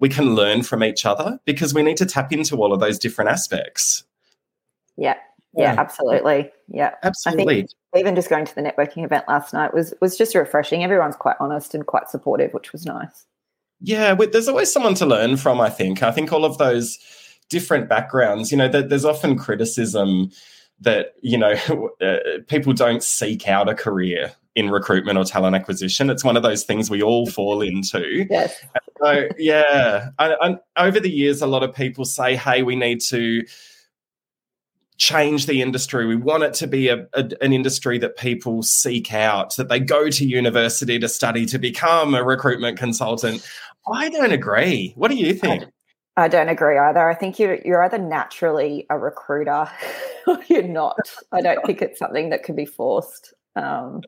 we 0.00 0.08
can 0.08 0.34
learn 0.34 0.64
from 0.64 0.82
each 0.82 1.06
other 1.06 1.38
because 1.44 1.72
we 1.72 1.82
need 1.84 1.96
to 1.98 2.06
tap 2.06 2.32
into 2.32 2.56
all 2.56 2.72
of 2.72 2.80
those 2.80 2.98
different 2.98 3.30
aspects. 3.30 4.02
Yeah, 4.96 5.14
yeah, 5.54 5.76
absolutely. 5.78 6.50
Yeah, 6.66 6.96
absolutely. 7.04 7.68
Even 7.96 8.14
just 8.14 8.28
going 8.28 8.44
to 8.44 8.54
the 8.54 8.62
networking 8.62 9.04
event 9.04 9.24
last 9.28 9.52
night 9.52 9.74
was 9.74 9.94
was 10.00 10.16
just 10.16 10.34
refreshing. 10.34 10.82
Everyone's 10.82 11.16
quite 11.16 11.36
honest 11.40 11.74
and 11.74 11.86
quite 11.86 12.08
supportive, 12.08 12.52
which 12.52 12.72
was 12.72 12.86
nice. 12.86 13.26
Yeah, 13.80 14.14
there's 14.14 14.48
always 14.48 14.72
someone 14.72 14.94
to 14.94 15.06
learn 15.06 15.36
from. 15.36 15.60
I 15.60 15.70
think. 15.70 16.02
I 16.02 16.12
think 16.12 16.32
all 16.32 16.44
of 16.44 16.58
those 16.58 16.98
different 17.50 17.88
backgrounds. 17.88 18.50
You 18.50 18.58
know, 18.58 18.68
there's 18.68 19.04
often 19.04 19.36
criticism 19.36 20.30
that 20.80 21.14
you 21.22 21.38
know 21.38 21.54
uh, 22.00 22.18
people 22.48 22.72
don't 22.72 23.02
seek 23.02 23.48
out 23.48 23.68
a 23.68 23.74
career 23.74 24.32
in 24.54 24.70
recruitment 24.70 25.18
or 25.18 25.24
talent 25.24 25.56
acquisition. 25.56 26.10
It's 26.10 26.24
one 26.24 26.36
of 26.36 26.42
those 26.42 26.64
things 26.64 26.90
we 26.90 27.02
all 27.02 27.26
fall 27.26 27.62
into. 27.62 28.26
Yes. 28.28 28.62
So 29.02 29.28
yeah, 29.38 30.10
I, 30.18 30.34
I, 30.76 30.86
over 30.86 31.00
the 31.00 31.10
years, 31.10 31.42
a 31.42 31.46
lot 31.46 31.62
of 31.62 31.74
people 31.74 32.04
say, 32.04 32.36
"Hey, 32.36 32.62
we 32.62 32.76
need 32.76 33.00
to." 33.02 33.44
Change 34.98 35.46
the 35.46 35.62
industry. 35.62 36.06
We 36.06 36.16
want 36.16 36.42
it 36.42 36.54
to 36.54 36.66
be 36.66 36.88
a, 36.88 37.06
a, 37.14 37.30
an 37.40 37.52
industry 37.52 37.98
that 37.98 38.16
people 38.16 38.62
seek 38.62 39.12
out, 39.12 39.56
that 39.56 39.68
they 39.68 39.80
go 39.80 40.08
to 40.08 40.24
university 40.24 40.98
to 40.98 41.08
study 41.08 41.46
to 41.46 41.58
become 41.58 42.14
a 42.14 42.22
recruitment 42.22 42.78
consultant. 42.78 43.46
I 43.90 44.10
don't 44.10 44.32
agree. 44.32 44.92
What 44.96 45.10
do 45.10 45.16
you 45.16 45.34
think? 45.34 45.64
I, 46.16 46.28
don't 46.28 46.48
agree 46.48 46.78
either. 46.78 47.08
I 47.08 47.14
think 47.14 47.38
you're, 47.38 47.58
you're 47.64 47.82
either 47.82 47.98
naturally 47.98 48.86
a 48.90 48.98
recruiter 48.98 49.68
or 50.26 50.38
you're 50.48 50.62
not. 50.62 50.96
I 51.32 51.40
don't 51.40 51.64
think 51.66 51.82
it's 51.82 51.98
something 51.98 52.30
that 52.30 52.44
can 52.44 52.54
be 52.54 52.66
forced. 52.66 53.34
Um, 53.56 54.02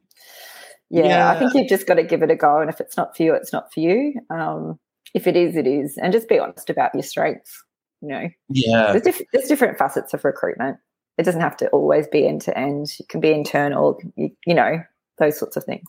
yeah, 0.90 1.06
yeah, 1.06 1.30
I 1.30 1.38
think 1.38 1.54
you've 1.54 1.68
just 1.68 1.86
got 1.86 1.94
to 1.94 2.04
give 2.04 2.22
it 2.22 2.30
a 2.30 2.36
go. 2.36 2.60
And 2.60 2.70
if 2.70 2.80
it's 2.80 2.96
not 2.96 3.16
for 3.16 3.22
you, 3.22 3.34
it's 3.34 3.52
not 3.52 3.72
for 3.72 3.80
you. 3.80 4.14
Um, 4.30 4.78
if 5.14 5.26
it 5.26 5.34
is, 5.34 5.56
it 5.56 5.66
is. 5.66 5.96
And 5.96 6.12
just 6.12 6.28
be 6.28 6.38
honest 6.38 6.70
about 6.70 6.94
your 6.94 7.02
strengths 7.02 7.64
you 8.00 8.08
know. 8.08 8.28
Yeah. 8.48 8.92
There's, 8.92 9.02
diff- 9.02 9.28
there's 9.32 9.48
different 9.48 9.78
facets 9.78 10.14
of 10.14 10.24
recruitment. 10.24 10.78
It 11.16 11.24
doesn't 11.24 11.40
have 11.40 11.56
to 11.58 11.68
always 11.68 12.06
be 12.08 12.26
end 12.26 12.42
to 12.42 12.58
end. 12.58 12.92
It 12.98 13.08
can 13.08 13.20
be 13.20 13.32
internal 13.32 14.00
you, 14.16 14.30
you 14.46 14.54
know 14.54 14.82
those 15.18 15.38
sorts 15.38 15.56
of 15.56 15.64
things. 15.64 15.86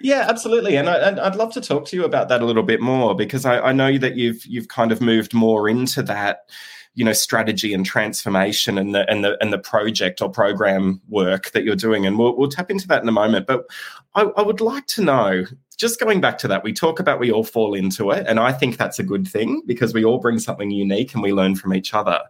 Yeah, 0.00 0.26
absolutely, 0.28 0.76
and, 0.76 0.90
I, 0.90 1.28
would 1.28 1.36
love 1.36 1.54
to 1.54 1.60
talk 1.60 1.86
to 1.86 1.96
you 1.96 2.04
about 2.04 2.28
that 2.28 2.42
a 2.42 2.44
little 2.44 2.62
bit 2.62 2.82
more 2.82 3.14
because 3.14 3.46
I, 3.46 3.60
I 3.60 3.72
know 3.72 3.96
that 3.98 4.16
you've 4.16 4.44
you've 4.44 4.68
kind 4.68 4.92
of 4.92 5.00
moved 5.00 5.32
more 5.32 5.68
into 5.68 6.02
that 6.04 6.50
you 6.96 7.04
know 7.04 7.12
strategy 7.12 7.72
and 7.72 7.86
transformation 7.86 8.78
and 8.78 8.94
the 8.94 9.08
and 9.10 9.24
the 9.24 9.36
and 9.40 9.52
the 9.52 9.58
project 9.58 10.20
or 10.20 10.30
program 10.30 11.00
work 11.08 11.50
that 11.52 11.62
you're 11.62 11.76
doing. 11.76 12.04
And 12.04 12.18
we'll, 12.18 12.36
we'll 12.36 12.48
tap 12.48 12.70
into 12.70 12.88
that 12.88 13.02
in 13.02 13.08
a 13.08 13.12
moment. 13.12 13.46
But 13.46 13.66
I, 14.14 14.22
I, 14.22 14.42
would 14.42 14.60
like 14.62 14.86
to 14.88 15.02
know 15.02 15.44
just 15.76 16.00
going 16.00 16.20
back 16.20 16.38
to 16.38 16.48
that 16.48 16.64
we 16.64 16.72
talk 16.72 16.98
about 16.98 17.20
we 17.20 17.30
all 17.30 17.44
fall 17.44 17.74
into 17.74 18.10
it 18.10 18.26
and 18.26 18.40
i 18.40 18.52
think 18.52 18.76
that's 18.76 18.98
a 18.98 19.04
good 19.04 19.26
thing 19.26 19.62
because 19.66 19.92
we 19.94 20.04
all 20.04 20.18
bring 20.18 20.38
something 20.38 20.70
unique 20.70 21.14
and 21.14 21.22
we 21.22 21.32
learn 21.32 21.54
from 21.54 21.74
each 21.74 21.94
other 21.94 22.20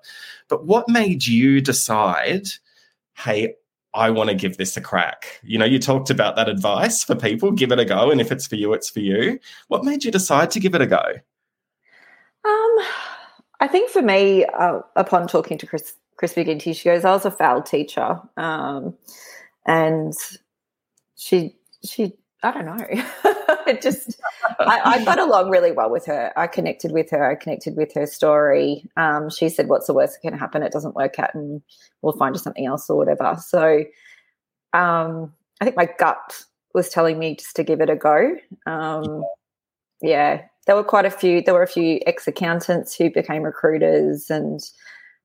but 0.48 0.66
what 0.66 0.88
made 0.88 1.26
you 1.26 1.60
decide 1.60 2.48
hey 3.14 3.54
I 3.96 4.10
want 4.10 4.28
to 4.28 4.36
give 4.36 4.58
this 4.58 4.76
a 4.76 4.80
crack. 4.80 5.40
You 5.42 5.58
know, 5.58 5.64
you 5.64 5.78
talked 5.78 6.10
about 6.10 6.36
that 6.36 6.50
advice 6.50 7.02
for 7.02 7.14
people 7.14 7.50
give 7.50 7.72
it 7.72 7.78
a 7.78 7.84
go. 7.84 8.10
And 8.10 8.20
if 8.20 8.30
it's 8.30 8.46
for 8.46 8.56
you, 8.56 8.74
it's 8.74 8.90
for 8.90 9.00
you. 9.00 9.40
What 9.68 9.84
made 9.84 10.04
you 10.04 10.10
decide 10.10 10.50
to 10.50 10.60
give 10.60 10.74
it 10.74 10.82
a 10.82 10.86
go? 10.86 11.02
Um, 12.44 12.86
I 13.60 13.68
think 13.68 13.90
for 13.90 14.02
me, 14.02 14.44
uh, 14.44 14.80
upon 14.96 15.26
talking 15.26 15.56
to 15.58 15.66
Chris, 15.66 15.94
Chris 16.16 16.34
McGinty, 16.34 16.76
she 16.76 16.84
goes, 16.84 17.06
I 17.06 17.10
was 17.10 17.24
a 17.24 17.30
failed 17.30 17.64
teacher. 17.64 18.20
Um, 18.36 18.94
and 19.64 20.12
she, 21.16 21.56
she, 21.82 22.12
I 22.42 22.50
don't 22.52 22.66
know. 22.66 22.86
it 23.74 23.82
just, 23.82 24.20
I, 24.58 24.80
I, 24.84 25.04
got 25.04 25.18
along 25.18 25.50
really 25.50 25.72
well 25.72 25.90
with 25.90 26.06
her. 26.06 26.32
I 26.36 26.46
connected 26.46 26.92
with 26.92 27.10
her. 27.10 27.30
I 27.30 27.34
connected 27.34 27.76
with 27.76 27.92
her 27.94 28.06
story. 28.06 28.84
Um, 28.96 29.30
she 29.30 29.48
said, 29.48 29.68
What's 29.68 29.86
the 29.86 29.94
worst 29.94 30.14
that 30.14 30.28
can 30.28 30.38
happen? 30.38 30.62
It 30.62 30.72
doesn't 30.72 30.94
work 30.94 31.18
out 31.18 31.34
and 31.34 31.62
we'll 32.02 32.16
find 32.16 32.34
you 32.34 32.40
something 32.40 32.66
else 32.66 32.88
or 32.88 32.96
whatever. 32.96 33.36
So 33.44 33.84
um, 34.72 35.32
I 35.60 35.64
think 35.64 35.76
my 35.76 35.88
gut 35.98 36.44
was 36.74 36.88
telling 36.88 37.18
me 37.18 37.36
just 37.36 37.56
to 37.56 37.64
give 37.64 37.80
it 37.80 37.90
a 37.90 37.96
go. 37.96 38.36
Um, 38.66 39.24
yeah, 40.02 40.42
there 40.66 40.76
were 40.76 40.84
quite 40.84 41.06
a 41.06 41.10
few. 41.10 41.40
There 41.40 41.54
were 41.54 41.62
a 41.62 41.68
few 41.68 42.00
ex 42.06 42.28
accountants 42.28 42.94
who 42.94 43.10
became 43.10 43.42
recruiters 43.42 44.30
and 44.30 44.60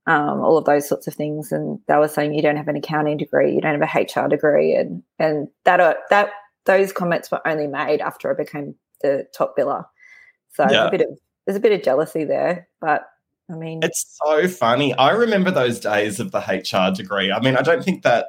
um, 0.08 0.42
all 0.42 0.58
of 0.58 0.66
those 0.66 0.88
sorts 0.88 1.08
of 1.08 1.14
things. 1.14 1.52
And 1.52 1.80
they 1.88 1.98
were 1.98 2.08
saying 2.08 2.34
you 2.34 2.42
don't 2.42 2.58
have 2.58 2.68
an 2.68 2.78
accounting 2.78 3.18
degree, 3.18 3.54
you 3.54 3.62
don't 3.62 3.80
have 3.80 3.90
a 3.96 4.22
HR 4.22 4.28
degree, 4.28 4.74
and 4.74 5.04
and 5.20 5.48
that 5.66 5.80
uh, 5.80 5.96
that 6.10 6.30
those 6.66 6.94
comments 6.94 7.32
were 7.32 7.46
only 7.48 7.68
made 7.68 8.02
after 8.02 8.32
I 8.32 8.36
became 8.36 8.76
the 9.02 9.28
top 9.36 9.56
biller. 9.58 9.86
So 10.54 10.66
yeah. 10.70 10.88
a 10.88 10.92
bit 10.92 11.02
of 11.02 11.18
there's 11.46 11.58
a 11.58 11.62
bit 11.62 11.72
of 11.72 11.84
jealousy 11.84 12.24
there, 12.24 12.68
but 12.80 13.08
I 13.50 13.56
mean, 13.56 13.80
it's 13.84 14.20
so 14.24 14.48
funny. 14.48 14.94
I 14.96 15.12
remember 15.12 15.52
those 15.52 15.80
days 15.80 16.20
of 16.20 16.32
the 16.32 16.40
HR 16.40 16.96
degree. 16.96 17.32
I 17.32 17.40
mean, 17.42 17.58
I 17.58 17.62
don't 17.62 17.84
think 17.84 18.04
that 18.04 18.28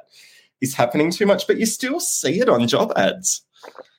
is 0.61 0.73
happening 0.73 1.11
too 1.11 1.25
much, 1.25 1.47
but 1.47 1.57
you 1.57 1.65
still 1.65 1.99
see 1.99 2.39
it 2.39 2.49
on 2.49 2.67
job 2.67 2.91
ads. 2.95 3.41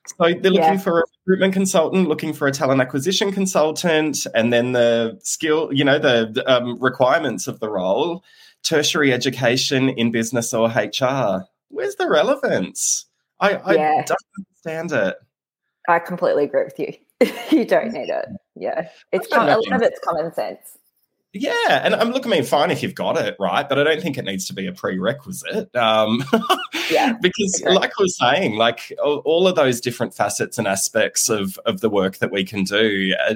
So 0.07 0.17
they're 0.19 0.51
looking 0.51 0.59
yeah. 0.59 0.79
for 0.79 1.01
a 1.01 1.05
recruitment 1.27 1.55
consultant, 1.55 2.09
looking 2.09 2.35
for 2.35 2.47
a 2.47 2.53
talent 2.53 2.81
acquisition 2.81 3.33
consultant, 3.33 4.27
and 4.35 4.53
then 4.53 4.73
the 4.73 5.19
skill, 5.23 5.73
you 5.73 5.85
know, 5.85 5.99
the, 5.99 6.31
the 6.31 6.53
um, 6.53 6.79
requirements 6.79 7.47
of 7.47 7.61
the 7.61 7.71
role, 7.71 8.23
tertiary 8.63 9.13
education 9.13 9.89
in 9.89 10.11
business 10.11 10.53
or 10.53 10.69
HR. 10.69 11.47
Where's 11.69 11.95
the 11.97 12.09
relevance? 12.09 13.07
I, 13.45 13.51
I 13.57 13.75
yeah. 13.75 14.05
don't 14.07 14.19
understand 14.39 14.93
it. 14.93 15.17
I 15.89 15.99
completely 15.99 16.45
agree 16.45 16.65
with 16.65 16.79
you. 16.79 16.95
you 17.51 17.65
don't 17.65 17.93
need 17.93 18.09
it. 18.09 18.27
Yeah, 18.55 18.89
it's 19.13 19.29
com- 19.29 19.49
a 19.49 19.57
lot 19.57 19.73
of 19.73 19.83
it's 19.83 20.01
common 20.01 20.33
sense. 20.33 20.79
Yeah, 21.37 21.53
and 21.83 21.97
I'm 21.97 22.11
looking, 22.11 22.33
I 22.33 22.37
mean, 22.37 22.45
fine 22.45 22.71
if 22.71 22.81
you've 22.81 22.95
got 22.95 23.19
it, 23.19 23.35
right? 23.41 23.69
But 23.69 23.81
I 23.81 23.83
don't 23.83 24.01
think 24.01 24.17
it 24.17 24.25
needs 24.25 24.47
to 24.47 24.55
be 24.55 24.69
a 24.69 24.73
prerequisite. 24.73 25.75
Um, 25.75 26.25
yeah, 26.91 27.15
because 27.21 27.61
like 27.67 27.91
I 27.91 28.03
was 28.03 28.17
saying, 28.17 28.55
like 28.55 28.93
all 29.03 29.49
of 29.49 29.57
those 29.57 29.81
different 29.81 30.15
facets 30.15 30.59
and 30.59 30.69
aspects 30.69 31.29
of 31.29 31.59
of 31.67 31.81
the 31.81 31.91
work 31.91 32.19
that 32.19 32.31
we 32.31 32.45
can 32.45 32.63
do, 32.63 33.15
uh, 33.29 33.35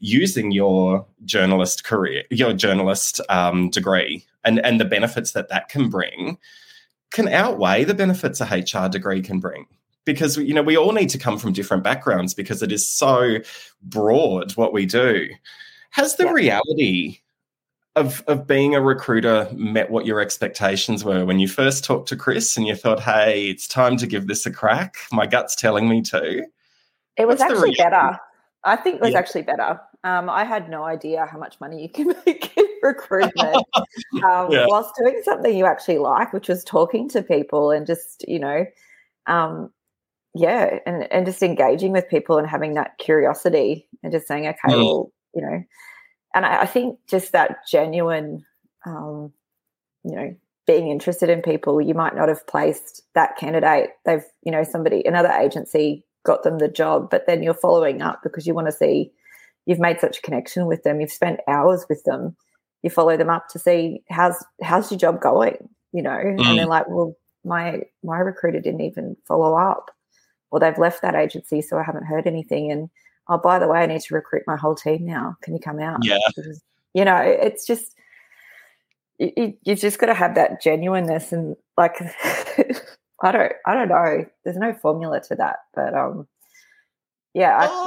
using 0.00 0.50
your 0.50 1.06
journalist 1.24 1.84
career, 1.84 2.24
your 2.30 2.52
journalist 2.52 3.20
um, 3.28 3.70
degree, 3.70 4.26
and 4.44 4.58
and 4.66 4.80
the 4.80 4.84
benefits 4.84 5.30
that 5.30 5.48
that 5.48 5.68
can 5.68 5.88
bring, 5.88 6.38
can 7.16 7.28
outweigh 7.28 7.82
the 7.82 7.94
benefits 7.94 8.42
a 8.42 8.44
HR 8.44 8.90
degree 8.90 9.22
can 9.22 9.40
bring 9.40 9.66
because 10.04 10.36
you 10.36 10.52
know 10.52 10.62
we 10.62 10.76
all 10.76 10.92
need 10.92 11.08
to 11.08 11.18
come 11.18 11.38
from 11.38 11.50
different 11.50 11.82
backgrounds 11.82 12.34
because 12.34 12.62
it 12.62 12.70
is 12.70 12.86
so 12.86 13.38
broad 13.82 14.52
what 14.52 14.74
we 14.74 14.84
do 14.84 15.26
has 15.90 16.16
the 16.16 16.24
yeah. 16.24 16.32
reality 16.32 17.18
of 17.96 18.22
of 18.26 18.46
being 18.46 18.74
a 18.74 18.82
recruiter 18.82 19.48
met 19.54 19.90
what 19.90 20.04
your 20.04 20.20
expectations 20.20 21.06
were 21.06 21.24
when 21.24 21.38
you 21.38 21.48
first 21.48 21.84
talked 21.84 22.06
to 22.10 22.16
Chris 22.16 22.54
and 22.58 22.66
you 22.66 22.76
thought, 22.76 23.00
"Hey, 23.00 23.48
it's 23.48 23.66
time 23.66 23.96
to 23.96 24.06
give 24.06 24.26
this 24.26 24.44
a 24.44 24.50
crack." 24.50 24.96
My 25.10 25.26
gut's 25.26 25.56
telling 25.56 25.88
me 25.88 26.02
to. 26.02 26.44
It 27.16 27.26
was 27.26 27.40
What's 27.40 27.50
actually 27.50 27.74
better. 27.74 28.18
I 28.64 28.76
think 28.76 28.96
it 28.96 29.00
was 29.00 29.12
yeah. 29.12 29.18
actually 29.18 29.42
better. 29.42 29.80
Um, 30.04 30.28
I 30.28 30.44
had 30.44 30.68
no 30.68 30.84
idea 30.84 31.24
how 31.24 31.38
much 31.38 31.58
money 31.58 31.80
you 31.80 31.88
can 31.88 32.08
make 32.26 32.54
in 32.58 32.65
recruitment 32.82 33.56
um, 34.24 34.50
yeah. 34.50 34.66
whilst 34.68 34.94
doing 34.96 35.20
something 35.24 35.56
you 35.56 35.66
actually 35.66 35.98
like, 35.98 36.32
which 36.32 36.48
was 36.48 36.64
talking 36.64 37.08
to 37.10 37.22
people 37.22 37.70
and 37.70 37.86
just 37.86 38.24
you 38.26 38.38
know, 38.38 38.64
um, 39.26 39.70
yeah, 40.34 40.78
and 40.86 41.10
and 41.12 41.26
just 41.26 41.42
engaging 41.42 41.92
with 41.92 42.08
people 42.08 42.38
and 42.38 42.48
having 42.48 42.74
that 42.74 42.98
curiosity 42.98 43.88
and 44.02 44.12
just 44.12 44.26
saying, 44.26 44.46
okay, 44.46 44.74
mm. 44.74 44.76
well, 44.76 45.12
you 45.34 45.42
know 45.42 45.62
and 46.36 46.44
I, 46.44 46.62
I 46.62 46.66
think 46.66 46.98
just 47.08 47.32
that 47.32 47.66
genuine, 47.66 48.44
um, 48.84 49.32
you 50.04 50.14
know, 50.14 50.36
being 50.66 50.88
interested 50.88 51.30
in 51.30 51.40
people, 51.40 51.80
you 51.80 51.94
might 51.94 52.14
not 52.14 52.28
have 52.28 52.46
placed 52.46 53.02
that 53.14 53.36
candidate. 53.38 53.90
They've, 54.04 54.24
you 54.42 54.52
know, 54.52 54.62
somebody, 54.62 55.02
another 55.06 55.30
agency 55.30 56.04
got 56.24 56.42
them 56.42 56.58
the 56.58 56.68
job, 56.68 57.08
but 57.10 57.26
then 57.26 57.42
you're 57.42 57.54
following 57.54 58.02
up 58.02 58.20
because 58.22 58.46
you 58.46 58.52
want 58.52 58.66
to 58.66 58.72
see 58.72 59.12
you've 59.64 59.78
made 59.78 59.98
such 59.98 60.18
a 60.18 60.22
connection 60.22 60.66
with 60.66 60.82
them, 60.82 61.00
you've 61.00 61.10
spent 61.10 61.40
hours 61.48 61.86
with 61.88 62.04
them, 62.04 62.36
you 62.86 62.90
follow 62.90 63.16
them 63.16 63.28
up 63.28 63.48
to 63.48 63.58
see 63.58 64.02
how's 64.08 64.42
how's 64.62 64.90
your 64.90 64.98
job 64.98 65.20
going, 65.20 65.68
you 65.92 66.02
know, 66.02 66.10
mm. 66.10 66.40
and 66.40 66.58
they're 66.58 66.66
like, 66.66 66.88
well, 66.88 67.14
my 67.44 67.82
my 68.02 68.18
recruiter 68.18 68.60
didn't 68.60 68.80
even 68.80 69.16
follow 69.26 69.58
up, 69.58 69.90
or 70.50 70.60
they've 70.60 70.78
left 70.78 71.02
that 71.02 71.14
agency, 71.14 71.60
so 71.60 71.78
I 71.78 71.82
haven't 71.82 72.06
heard 72.06 72.26
anything, 72.26 72.70
and 72.70 72.88
oh, 73.28 73.38
by 73.38 73.58
the 73.58 73.68
way, 73.68 73.80
I 73.80 73.86
need 73.86 74.00
to 74.02 74.14
recruit 74.14 74.42
my 74.46 74.56
whole 74.56 74.74
team 74.74 75.04
now. 75.04 75.36
Can 75.42 75.54
you 75.54 75.60
come 75.60 75.80
out? 75.80 76.00
Yeah. 76.02 76.18
Because, 76.28 76.62
you 76.94 77.04
know, 77.04 77.16
it's 77.16 77.66
just, 77.66 77.94
you, 79.18 79.56
you've 79.62 79.80
just 79.80 79.98
got 79.98 80.06
to 80.06 80.14
have 80.14 80.34
that 80.36 80.62
genuineness 80.62 81.32
and 81.32 81.56
like, 81.76 81.96
I 83.22 83.32
don't, 83.32 83.52
I 83.66 83.74
don't 83.74 83.88
know. 83.88 84.26
There's 84.44 84.56
no 84.56 84.74
formula 84.74 85.20
to 85.28 85.36
that, 85.36 85.56
but 85.74 85.94
um, 85.94 86.28
yeah, 87.34 87.56
I, 87.56 87.66
oh, 87.68 87.86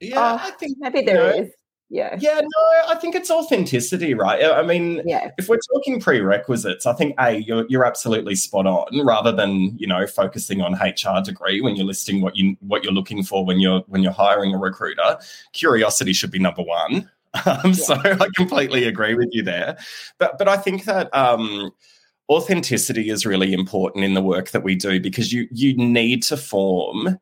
yeah, 0.00 0.18
oh, 0.18 0.46
I 0.46 0.50
think 0.52 0.78
maybe 0.80 1.02
there 1.02 1.36
you 1.36 1.42
know, 1.42 1.46
is 1.46 1.52
yeah. 1.90 2.16
Yeah 2.20 2.40
no 2.40 2.88
i 2.88 2.94
think 2.94 3.14
it's 3.14 3.30
authenticity 3.30 4.14
right? 4.14 4.42
I 4.44 4.62
mean 4.62 5.02
yeah. 5.04 5.30
if 5.38 5.48
we're 5.48 5.58
talking 5.74 6.00
prerequisites 6.00 6.86
i 6.86 6.92
think 6.92 7.14
a 7.18 7.32
you're, 7.32 7.66
you're 7.68 7.84
absolutely 7.84 8.36
spot 8.36 8.66
on 8.66 9.04
rather 9.04 9.32
than 9.32 9.76
you 9.76 9.86
know 9.86 10.06
focusing 10.06 10.62
on 10.62 10.74
hr 10.74 11.20
degree 11.24 11.60
when 11.60 11.76
you're 11.76 11.86
listing 11.86 12.20
what 12.20 12.36
you 12.36 12.56
what 12.60 12.84
you're 12.84 12.92
looking 12.92 13.22
for 13.22 13.44
when 13.44 13.58
you're 13.58 13.80
when 13.88 14.02
you're 14.02 14.12
hiring 14.12 14.54
a 14.54 14.58
recruiter. 14.58 15.18
Curiosity 15.52 16.12
should 16.12 16.30
be 16.30 16.38
number 16.38 16.62
one. 16.62 17.10
Um, 17.46 17.60
yeah. 17.66 17.72
so 17.72 17.94
i 17.94 18.26
completely 18.34 18.88
agree 18.88 19.14
with 19.14 19.28
you 19.30 19.44
there. 19.44 19.78
But 20.18 20.36
but 20.36 20.48
i 20.48 20.56
think 20.56 20.84
that 20.86 21.14
um 21.14 21.70
authenticity 22.28 23.08
is 23.08 23.24
really 23.24 23.52
important 23.52 24.04
in 24.04 24.14
the 24.14 24.22
work 24.22 24.50
that 24.50 24.64
we 24.64 24.74
do 24.74 24.98
because 24.98 25.32
you 25.32 25.46
you 25.52 25.76
need 25.76 26.24
to 26.24 26.36
form 26.36 27.18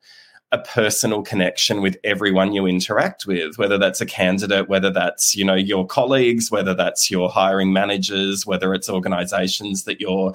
a 0.50 0.59
personal 0.59 1.23
connection 1.23 1.83
with 1.83 1.99
everyone 2.05 2.52
you 2.52 2.67
interact 2.67 3.26
with 3.26 3.59
whether 3.59 3.76
that's 3.76 4.00
a 4.00 4.07
candidate 4.07 4.69
whether 4.69 4.90
that's 4.90 5.37
you 5.37 5.45
know 5.45 5.55
your 5.55 5.87
colleagues 5.87 6.50
whether 6.50 6.75
that's 6.75 7.11
your 7.11 7.28
hiring 7.28 7.73
managers 7.73 8.47
whether 8.47 8.73
it's 8.73 8.88
organizations 8.88 9.85
that 9.85 10.00
you're 10.00 10.33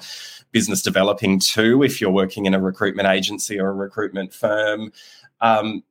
business 0.52 0.82
developing 0.82 1.40
to 1.40 1.82
if 1.82 2.00
you're 2.00 2.12
working 2.12 2.46
in 2.46 2.54
a 2.54 2.60
recruitment 2.60 3.08
agency 3.08 3.58
or 3.58 3.68
a 3.68 3.74
recruitment 3.74 4.32
firm 4.32 4.92
um, 5.40 5.82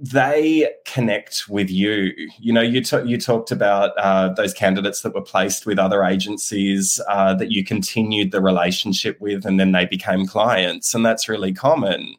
they 0.00 0.70
connect 0.84 1.48
with 1.48 1.70
you. 1.70 2.12
You 2.38 2.52
know, 2.52 2.60
you 2.60 2.82
t- 2.82 3.02
you 3.04 3.18
talked 3.18 3.50
about 3.50 3.96
uh, 3.98 4.28
those 4.32 4.54
candidates 4.54 5.02
that 5.02 5.14
were 5.14 5.22
placed 5.22 5.66
with 5.66 5.78
other 5.78 6.04
agencies 6.04 7.00
uh, 7.08 7.34
that 7.34 7.50
you 7.50 7.64
continued 7.64 8.30
the 8.30 8.40
relationship 8.40 9.20
with, 9.20 9.44
and 9.44 9.58
then 9.58 9.72
they 9.72 9.86
became 9.86 10.26
clients, 10.26 10.94
and 10.94 11.04
that's 11.04 11.28
really 11.28 11.52
common 11.52 12.14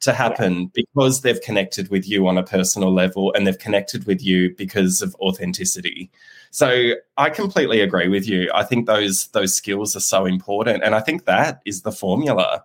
to 0.00 0.12
happen 0.12 0.62
yeah. 0.62 0.68
because 0.74 1.20
they've 1.20 1.40
connected 1.40 1.90
with 1.90 2.08
you 2.08 2.26
on 2.26 2.38
a 2.38 2.42
personal 2.42 2.92
level 2.92 3.32
and 3.34 3.46
they've 3.46 3.58
connected 3.58 4.06
with 4.06 4.24
you 4.24 4.54
because 4.56 5.02
of 5.02 5.14
authenticity. 5.16 6.10
So 6.50 6.94
I 7.16 7.30
completely 7.30 7.80
agree 7.80 8.08
with 8.08 8.26
you. 8.26 8.50
I 8.54 8.64
think 8.64 8.86
those 8.86 9.28
those 9.28 9.54
skills 9.54 9.94
are 9.94 10.00
so 10.00 10.24
important 10.24 10.82
and 10.82 10.94
I 10.94 11.00
think 11.00 11.26
that 11.26 11.60
is 11.64 11.82
the 11.82 11.92
formula. 11.92 12.64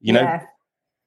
You 0.00 0.14
yeah. 0.14 0.22
know, 0.22 0.40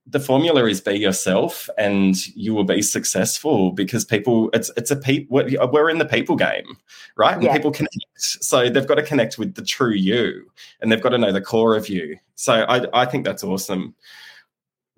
the 0.09 0.19
formula 0.19 0.65
is 0.65 0.81
be 0.81 0.93
yourself 0.93 1.69
and 1.77 2.27
you 2.35 2.53
will 2.53 2.63
be 2.63 2.81
successful 2.81 3.71
because 3.71 4.03
people 4.03 4.49
it's 4.53 4.71
it's 4.75 4.89
a 4.89 4.95
people 4.95 5.43
we're 5.71 5.89
in 5.89 5.99
the 5.99 6.05
people 6.05 6.35
game 6.35 6.77
right 7.15 7.35
and 7.35 7.43
yeah. 7.43 7.53
people 7.53 7.71
connect 7.71 7.93
so 8.17 8.69
they've 8.69 8.87
got 8.87 8.95
to 8.95 9.03
connect 9.03 9.37
with 9.37 9.53
the 9.53 9.61
true 9.61 9.91
you 9.91 10.49
and 10.81 10.91
they've 10.91 11.01
got 11.01 11.09
to 11.09 11.17
know 11.17 11.31
the 11.31 11.41
core 11.41 11.75
of 11.75 11.89
you 11.89 12.17
so 12.35 12.65
i 12.67 12.81
i 13.01 13.05
think 13.05 13.23
that's 13.23 13.43
awesome 13.43 13.93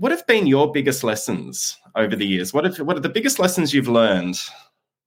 what 0.01 0.11
have 0.11 0.25
been 0.25 0.47
your 0.47 0.71
biggest 0.71 1.03
lessons 1.03 1.77
over 1.95 2.15
the 2.15 2.25
years? 2.25 2.51
What 2.51 2.65
have 2.65 2.79
what 2.79 2.97
are 2.97 3.01
the 3.01 3.07
biggest 3.07 3.37
lessons 3.37 3.71
you've 3.71 3.87
learned? 3.87 4.41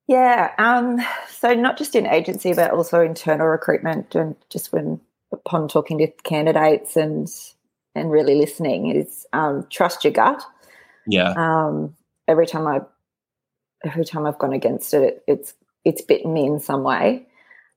Yeah, 0.06 0.52
um, 0.58 1.04
so 1.28 1.52
not 1.52 1.76
just 1.76 1.96
in 1.96 2.06
agency, 2.06 2.52
but 2.52 2.70
also 2.70 3.00
internal 3.00 3.48
recruitment, 3.48 4.14
and 4.14 4.36
just 4.50 4.72
when 4.72 5.00
upon 5.32 5.66
talking 5.66 5.98
to 5.98 6.06
candidates 6.22 6.96
and 6.96 7.28
and 7.96 8.12
really 8.12 8.36
listening 8.36 8.94
is 8.94 9.26
um, 9.32 9.66
trust 9.68 10.04
your 10.04 10.12
gut. 10.12 10.44
Yeah. 11.08 11.32
Um, 11.36 11.96
every 12.28 12.46
time 12.46 12.68
I, 12.68 12.82
every 13.84 14.04
time 14.04 14.26
I've 14.26 14.38
gone 14.38 14.52
against 14.52 14.94
it, 14.94 15.02
it 15.02 15.24
it's 15.26 15.54
it's 15.84 16.02
bitten 16.02 16.32
me 16.32 16.46
in 16.46 16.60
some 16.60 16.84
way. 16.84 17.26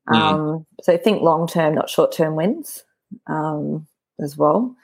Mm. 0.08 0.16
Um, 0.16 0.66
so 0.84 0.96
think 0.98 1.24
long 1.24 1.48
term, 1.48 1.74
not 1.74 1.90
short 1.90 2.12
term 2.12 2.36
wins 2.36 2.84
um, 3.26 3.88
as 4.20 4.38
well. 4.38 4.76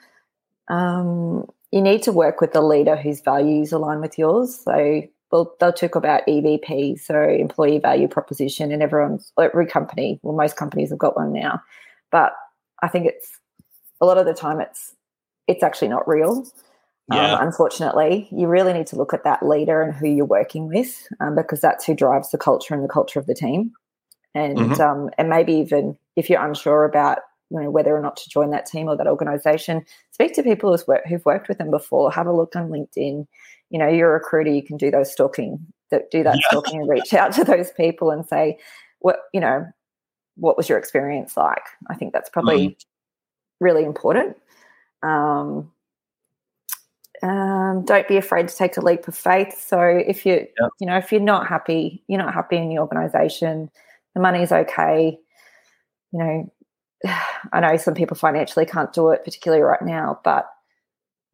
Um, 0.66 1.46
you 1.74 1.82
need 1.82 2.04
to 2.04 2.12
work 2.12 2.40
with 2.40 2.54
a 2.54 2.60
leader 2.60 2.94
whose 2.94 3.20
values 3.20 3.72
align 3.72 4.00
with 4.00 4.16
yours. 4.16 4.60
So 4.62 5.02
well, 5.32 5.56
they'll 5.58 5.72
talk 5.72 5.96
about 5.96 6.24
EVP, 6.28 7.00
so 7.00 7.20
employee 7.20 7.80
value 7.80 8.06
proposition, 8.06 8.70
and 8.70 8.80
everyone's 8.80 9.32
every 9.40 9.66
company, 9.66 10.20
well, 10.22 10.36
most 10.36 10.56
companies 10.56 10.90
have 10.90 11.00
got 11.00 11.16
one 11.16 11.32
now, 11.32 11.60
but 12.12 12.32
I 12.80 12.86
think 12.86 13.06
it's 13.06 13.40
a 14.00 14.06
lot 14.06 14.18
of 14.18 14.26
the 14.26 14.34
time 14.34 14.60
it's 14.60 14.94
it's 15.48 15.64
actually 15.64 15.88
not 15.88 16.06
real. 16.06 16.46
Yeah. 17.12 17.34
Um, 17.34 17.48
unfortunately, 17.48 18.28
you 18.30 18.46
really 18.46 18.72
need 18.72 18.86
to 18.88 18.96
look 18.96 19.12
at 19.12 19.24
that 19.24 19.44
leader 19.44 19.82
and 19.82 19.92
who 19.92 20.06
you're 20.06 20.24
working 20.24 20.68
with, 20.68 21.08
um, 21.18 21.34
because 21.34 21.60
that's 21.60 21.84
who 21.84 21.94
drives 21.94 22.30
the 22.30 22.38
culture 22.38 22.72
and 22.72 22.84
the 22.84 22.88
culture 22.88 23.18
of 23.18 23.26
the 23.26 23.34
team. 23.34 23.72
And 24.32 24.56
mm-hmm. 24.56 24.80
um, 24.80 25.10
and 25.18 25.28
maybe 25.28 25.54
even 25.54 25.98
if 26.14 26.30
you're 26.30 26.46
unsure 26.46 26.84
about 26.84 27.18
you 27.50 27.60
know 27.60 27.70
whether 27.70 27.94
or 27.94 28.00
not 28.00 28.16
to 28.16 28.30
join 28.30 28.50
that 28.50 28.66
team 28.66 28.88
or 28.88 28.96
that 28.96 29.06
organization, 29.06 29.84
speak 30.10 30.34
to 30.34 30.42
people 30.42 30.70
who's 30.70 30.86
work, 30.86 31.02
who've 31.06 31.24
worked 31.24 31.48
with 31.48 31.58
them 31.58 31.70
before. 31.70 32.10
Have 32.10 32.26
a 32.26 32.32
look 32.32 32.56
on 32.56 32.70
LinkedIn. 32.70 33.26
You 33.70 33.78
know, 33.78 33.88
you're 33.88 34.10
a 34.10 34.14
recruiter, 34.14 34.50
you 34.50 34.62
can 34.62 34.76
do 34.76 34.90
those 34.90 35.12
stalking, 35.12 35.58
that 35.90 36.10
do 36.10 36.22
that 36.22 36.36
yeah. 36.36 36.48
stalking 36.48 36.80
and 36.80 36.88
reach 36.88 37.14
out 37.14 37.32
to 37.34 37.44
those 37.44 37.70
people 37.72 38.10
and 38.10 38.26
say, 38.26 38.58
what 39.00 39.20
you 39.32 39.40
know, 39.40 39.66
what 40.36 40.56
was 40.56 40.68
your 40.68 40.78
experience 40.78 41.36
like? 41.36 41.62
I 41.88 41.94
think 41.94 42.12
that's 42.12 42.30
probably 42.30 42.68
mm. 42.68 42.76
really 43.60 43.84
important. 43.84 44.36
Um, 45.02 45.70
um, 47.22 47.84
don't 47.84 48.06
be 48.06 48.16
afraid 48.16 48.48
to 48.48 48.56
take 48.56 48.76
a 48.76 48.84
leap 48.84 49.08
of 49.08 49.16
faith. 49.16 49.64
So 49.66 49.80
if 49.80 50.26
you, 50.26 50.32
yep. 50.32 50.70
you 50.78 50.86
know, 50.86 50.96
if 50.96 51.10
you're 51.10 51.20
not 51.20 51.46
happy, 51.46 52.02
you're 52.06 52.18
not 52.18 52.34
happy 52.34 52.56
in 52.56 52.68
the 52.68 52.78
organisation, 52.78 53.70
the 54.14 54.20
money's 54.20 54.52
okay. 54.52 55.18
You 56.12 56.18
know, 56.18 56.52
I 57.52 57.60
know 57.60 57.76
some 57.76 57.94
people 57.94 58.16
financially 58.16 58.66
can't 58.66 58.92
do 58.92 59.10
it, 59.10 59.24
particularly 59.24 59.62
right 59.62 59.82
now, 59.82 60.20
but 60.24 60.48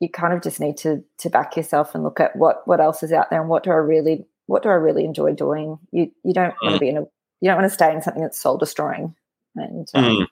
you 0.00 0.08
kind 0.08 0.32
of 0.32 0.42
just 0.42 0.60
need 0.60 0.76
to 0.78 1.04
to 1.18 1.30
back 1.30 1.56
yourself 1.56 1.94
and 1.94 2.02
look 2.02 2.20
at 2.20 2.34
what 2.36 2.66
what 2.66 2.80
else 2.80 3.02
is 3.02 3.12
out 3.12 3.30
there 3.30 3.40
and 3.40 3.48
what 3.48 3.62
do 3.62 3.70
I 3.70 3.74
really 3.74 4.26
what 4.46 4.62
do 4.62 4.68
I 4.68 4.74
really 4.74 5.04
enjoy 5.04 5.32
doing. 5.32 5.78
You 5.92 6.10
you 6.24 6.34
don't 6.34 6.54
mm. 6.54 6.62
want 6.62 6.74
to 6.74 6.80
be 6.80 6.88
in 6.88 6.96
a 6.96 7.00
you 7.40 7.48
don't 7.48 7.58
want 7.58 7.70
to 7.70 7.74
stay 7.74 7.92
in 7.92 8.02
something 8.02 8.22
that's 8.22 8.40
soul 8.40 8.58
destroying, 8.58 9.14
and 9.54 9.88
um, 9.94 10.04
mm. 10.04 10.26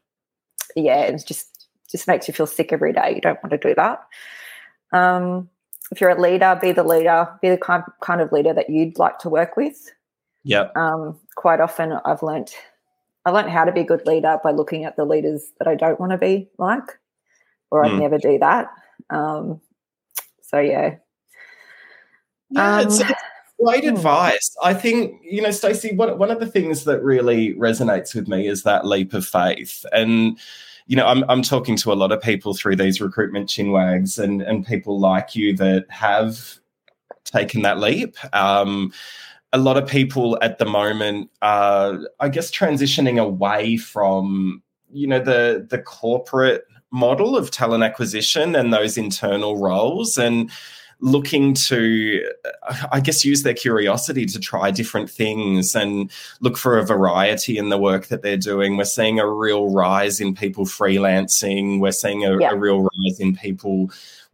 yeah, 0.75 1.03
it 1.03 1.25
just 1.27 1.69
just 1.91 2.09
makes 2.09 2.29
you 2.29 2.35
feel 2.35 2.47
sick 2.47 2.73
every 2.73 2.93
day. 2.93 3.15
You 3.15 3.21
don't 3.21 3.43
want 3.43 3.51
to 3.51 3.69
do 3.69 3.75
that. 3.75 4.07
Um, 4.93 5.49
if 5.91 6.01
you're 6.01 6.11
a 6.11 6.21
leader, 6.21 6.59
be 6.61 6.73
the 6.73 6.83
leader, 6.83 7.29
be 7.41 7.51
the 7.51 7.57
kind 7.57 7.83
kind 8.03 8.21
of 8.21 8.33
leader 8.33 8.53
that 8.53 8.71
you'd 8.71 8.99
like 8.99 9.19
to 9.21 9.29
work 9.29 9.57
with. 9.57 9.91
Yeah. 10.45 10.69
Um, 10.75 11.19
quite 11.37 11.61
often, 11.61 11.93
I've 12.05 12.23
learned 12.23 12.51
I 13.29 13.31
learned 13.31 13.51
how 13.51 13.65
to 13.65 13.73
be 13.73 13.81
a 13.81 13.85
good 13.85 14.07
leader 14.07 14.39
by 14.43 14.53
looking 14.53 14.87
at 14.87 14.97
the 14.97 15.05
leaders 15.05 15.53
that 15.59 15.69
I 15.69 15.75
don't 15.75 16.01
want 16.01 16.13
to 16.13 16.19
be 16.19 16.49
like, 16.57 16.99
or 17.71 17.85
I'd 17.85 17.91
mm. 17.91 18.01
never 18.01 18.17
do 18.17 18.39
that. 18.39 18.69
Um, 19.11 19.61
so 20.41 20.59
yeah. 20.59 20.95
Yeah, 22.49 22.77
um, 22.77 22.87
it's 22.87 23.03
great 23.63 23.85
hmm. 23.85 23.91
advice. 23.91 24.57
I 24.63 24.73
think 24.73 25.21
you 25.23 25.43
know, 25.43 25.51
Stacey. 25.51 25.95
One 25.95 26.17
one 26.17 26.31
of 26.31 26.41
the 26.41 26.47
things 26.47 26.85
that 26.85 27.03
really 27.03 27.55
resonates 27.57 28.15
with 28.15 28.29
me 28.29 28.49
is 28.49 28.63
that 28.63 28.87
leap 28.87 29.13
of 29.13 29.27
faith, 29.27 29.85
and 29.93 30.39
you 30.87 30.97
know, 30.97 31.07
I'm 31.07 31.23
I'm 31.29 31.43
talking 31.43 31.77
to 31.77 31.93
a 31.93 31.95
lot 31.95 32.11
of 32.11 32.23
people 32.23 32.55
through 32.55 32.77
these 32.77 33.03
recruitment 33.03 33.51
chinwags, 33.51 34.19
and 34.19 34.41
and 34.41 34.67
people 34.67 34.99
like 34.99 35.37
you 35.37 35.55
that 35.59 35.85
have 35.91 36.59
taken 37.25 37.61
that 37.61 37.79
leap. 37.79 38.17
Um, 38.35 38.95
a 39.53 39.59
lot 39.59 39.77
of 39.77 39.89
people 39.89 40.39
at 40.43 40.59
the 40.59 40.67
moment 40.67 41.31
are, 41.43 41.99
I 42.21 42.29
guess, 42.29 42.51
transitioning 42.51 43.21
away 43.21 43.77
from 43.77 44.63
you 44.91 45.07
know 45.07 45.21
the 45.21 45.67
the 45.69 45.79
corporate 45.79 46.65
model 46.91 47.37
of 47.37 47.51
talent 47.51 47.85
acquisition 47.85 48.55
and 48.55 48.73
those 48.73 48.97
internal 48.97 49.59
roles 49.59 50.17
and 50.17 50.51
looking 51.01 51.55
to, 51.55 52.29
I 52.91 53.01
guess, 53.01 53.25
use 53.25 53.43
their 53.43 53.55
curiosity 53.55 54.27
to 54.27 54.41
try 54.41 54.71
different 54.71 55.09
things 55.09 55.75
and 55.75 56.11
look 56.41 56.57
for 56.57 56.79
a 56.79 56.85
variety 56.85 57.57
in 57.57 57.69
the 57.69 57.79
work 57.79 58.09
that 58.09 58.23
they're 58.23 58.37
doing. 58.37 58.77
We're 58.77 58.85
seeing 58.85 59.21
a 59.21 59.31
real 59.31 59.73
rise 59.73 60.21
in 60.21 60.35
people 60.35 60.65
freelancing. 60.65 61.79
We're 61.79 61.93
seeing 61.93 62.25
a, 62.25 62.39
yeah. 62.41 62.51
a 62.51 62.57
real 62.57 62.81
rise 62.81 63.21
in 63.21 63.37
people 63.37 63.91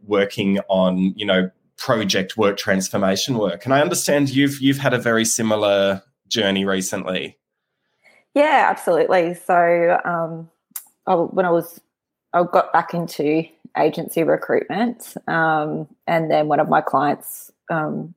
working 0.07 0.59
on, 0.67 1.13
you 1.15 1.25
know, 1.25 1.51
project 1.77 2.37
work 2.37 2.57
transformation 2.57 3.37
work. 3.37 3.65
And 3.65 3.73
I 3.73 3.81
understand 3.81 4.29
you've 4.29 4.61
you've 4.61 4.77
had 4.77 4.93
a 4.93 4.99
very 4.99 5.25
similar 5.25 6.01
journey 6.27 6.65
recently. 6.65 7.37
Yeah, 8.33 8.67
absolutely. 8.69 9.33
So 9.33 9.99
um, 10.03 10.49
I, 11.07 11.15
when 11.15 11.45
I 11.45 11.51
was 11.51 11.79
I 12.33 12.43
got 12.43 12.73
back 12.73 12.93
into 12.93 13.45
agency 13.77 14.23
recruitment. 14.23 15.15
Um, 15.27 15.87
and 16.07 16.29
then 16.31 16.47
one 16.47 16.59
of 16.59 16.69
my 16.69 16.81
clients 16.81 17.51
um, 17.69 18.13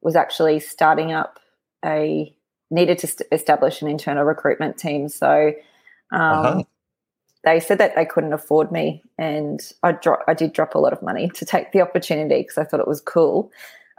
was 0.00 0.16
actually 0.16 0.60
starting 0.60 1.12
up 1.12 1.38
a 1.84 2.34
needed 2.70 2.98
to 2.98 3.06
st- 3.06 3.28
establish 3.32 3.82
an 3.82 3.88
internal 3.88 4.24
recruitment 4.24 4.78
team. 4.78 5.08
So 5.08 5.52
um, 6.12 6.20
uh-huh. 6.20 6.62
They 7.44 7.60
said 7.60 7.78
that 7.78 7.94
they 7.96 8.04
couldn't 8.04 8.32
afford 8.32 8.70
me, 8.70 9.02
and 9.18 9.60
I 9.82 9.92
dro- 9.92 10.22
I 10.28 10.34
did 10.34 10.52
drop 10.52 10.74
a 10.74 10.78
lot 10.78 10.92
of 10.92 11.02
money 11.02 11.28
to 11.30 11.44
take 11.44 11.72
the 11.72 11.80
opportunity 11.80 12.42
because 12.42 12.58
I 12.58 12.64
thought 12.64 12.80
it 12.80 12.88
was 12.88 13.00
cool. 13.00 13.50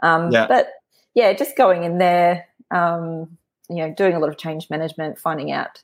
Um, 0.02 0.30
yeah. 0.30 0.46
But 0.46 0.68
yeah, 1.14 1.32
just 1.32 1.56
going 1.56 1.84
in 1.84 1.98
there, 1.98 2.46
um, 2.70 3.36
you 3.68 3.76
know, 3.76 3.92
doing 3.92 4.14
a 4.14 4.18
lot 4.18 4.30
of 4.30 4.38
change 4.38 4.70
management, 4.70 5.18
finding 5.18 5.52
out 5.52 5.82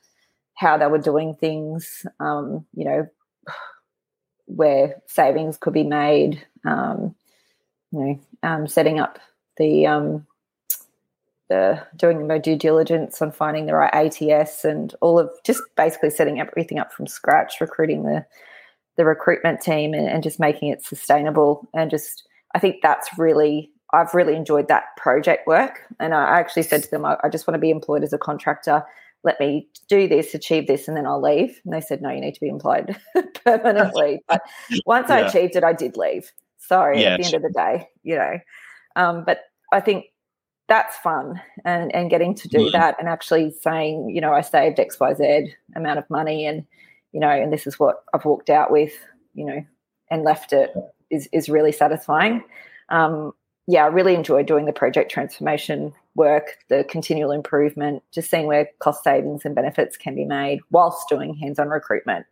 how 0.55 0.77
they 0.77 0.87
were 0.87 0.97
doing 0.97 1.35
things, 1.35 2.05
um, 2.19 2.65
you 2.75 2.85
know, 2.85 3.07
where 4.45 5.01
savings 5.07 5.57
could 5.57 5.73
be 5.73 5.83
made. 5.83 6.45
Um, 6.65 7.15
you 7.91 7.99
know, 7.99 8.19
um, 8.43 8.67
setting 8.67 8.99
up 8.99 9.19
the 9.57 9.85
um, 9.85 10.25
the 11.51 11.85
doing 11.95 12.27
my 12.27 12.37
due 12.37 12.55
diligence 12.55 13.21
on 13.21 13.31
finding 13.31 13.65
the 13.65 13.75
right 13.75 13.93
ATS 13.93 14.65
and 14.65 14.95
all 15.01 15.19
of 15.19 15.29
just 15.43 15.61
basically 15.75 16.09
setting 16.09 16.39
everything 16.39 16.79
up 16.79 16.91
from 16.91 17.07
scratch, 17.07 17.61
recruiting 17.61 18.03
the 18.03 18.25
the 18.97 19.05
recruitment 19.05 19.61
team 19.61 19.93
and, 19.93 20.07
and 20.07 20.23
just 20.23 20.39
making 20.39 20.69
it 20.69 20.83
sustainable. 20.83 21.67
And 21.73 21.91
just 21.91 22.23
I 22.55 22.59
think 22.59 22.77
that's 22.81 23.09
really 23.17 23.69
I've 23.93 24.13
really 24.13 24.35
enjoyed 24.35 24.69
that 24.69 24.95
project 24.97 25.45
work. 25.45 25.81
And 25.99 26.13
I 26.13 26.39
actually 26.39 26.63
said 26.63 26.83
to 26.83 26.91
them, 26.91 27.05
I, 27.05 27.17
I 27.23 27.29
just 27.29 27.47
want 27.47 27.55
to 27.55 27.59
be 27.59 27.71
employed 27.71 28.03
as 28.03 28.13
a 28.13 28.17
contractor 28.17 28.83
let 29.23 29.39
me 29.39 29.67
do 29.87 30.07
this, 30.07 30.33
achieve 30.33 30.67
this, 30.67 30.87
and 30.87 30.97
then 30.97 31.05
I'll 31.05 31.21
leave. 31.21 31.61
And 31.63 31.73
they 31.73 31.81
said, 31.81 32.01
no, 32.01 32.09
you 32.09 32.21
need 32.21 32.33
to 32.33 32.41
be 32.41 32.49
employed 32.49 32.95
permanently. 33.45 34.19
But 34.27 34.41
once 34.85 35.09
yeah. 35.09 35.15
I 35.15 35.19
achieved 35.27 35.55
it, 35.55 35.63
I 35.63 35.73
did 35.73 35.97
leave. 35.97 36.31
So 36.57 36.87
yeah, 36.89 37.13
at 37.13 37.19
the 37.19 37.25
end 37.25 37.33
of 37.35 37.41
the 37.41 37.49
day, 37.49 37.89
you 38.03 38.15
know, 38.15 38.39
um, 38.95 39.23
but 39.25 39.41
I 39.71 39.79
think 39.79 40.05
that's 40.71 40.95
fun 40.99 41.41
and, 41.65 41.93
and 41.93 42.09
getting 42.09 42.33
to 42.33 42.47
do 42.47 42.59
mm. 42.59 42.71
that 42.71 42.95
and 42.97 43.09
actually 43.09 43.51
saying, 43.51 44.09
you 44.09 44.21
know, 44.21 44.31
I 44.31 44.39
saved 44.39 44.77
XYZ 44.77 45.51
amount 45.75 45.99
of 45.99 46.09
money 46.09 46.45
and, 46.45 46.65
you 47.11 47.19
know, 47.19 47.27
and 47.27 47.51
this 47.51 47.67
is 47.67 47.77
what 47.77 48.05
I've 48.13 48.23
walked 48.23 48.49
out 48.49 48.71
with, 48.71 48.93
you 49.33 49.43
know, 49.43 49.65
and 50.09 50.23
left 50.23 50.53
it 50.53 50.73
is, 51.09 51.27
is 51.33 51.49
really 51.49 51.73
satisfying. 51.73 52.45
Um, 52.87 53.33
yeah, 53.67 53.83
I 53.83 53.87
really 53.87 54.15
enjoy 54.15 54.43
doing 54.43 54.63
the 54.63 54.71
project 54.71 55.11
transformation 55.11 55.91
work, 56.15 56.57
the 56.69 56.85
continual 56.87 57.31
improvement, 57.31 58.01
just 58.13 58.31
seeing 58.31 58.47
where 58.47 58.69
cost 58.79 59.03
savings 59.03 59.41
and 59.43 59.53
benefits 59.53 59.97
can 59.97 60.15
be 60.15 60.23
made 60.23 60.61
whilst 60.69 61.09
doing 61.09 61.33
hands-on 61.33 61.67
recruitment. 61.67 62.25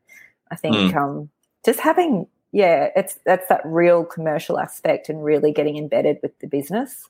I 0.50 0.56
think 0.56 0.78
mm. 0.78 0.96
um, 0.96 1.30
just 1.66 1.82
having 1.82 2.26
yeah, 2.54 2.88
it's 2.96 3.20
that's 3.26 3.50
that 3.50 3.62
real 3.66 4.06
commercial 4.06 4.58
aspect 4.58 5.10
and 5.10 5.24
really 5.24 5.52
getting 5.52 5.78
embedded 5.78 6.20
with 6.24 6.40
the 6.40 6.48
business. 6.48 7.10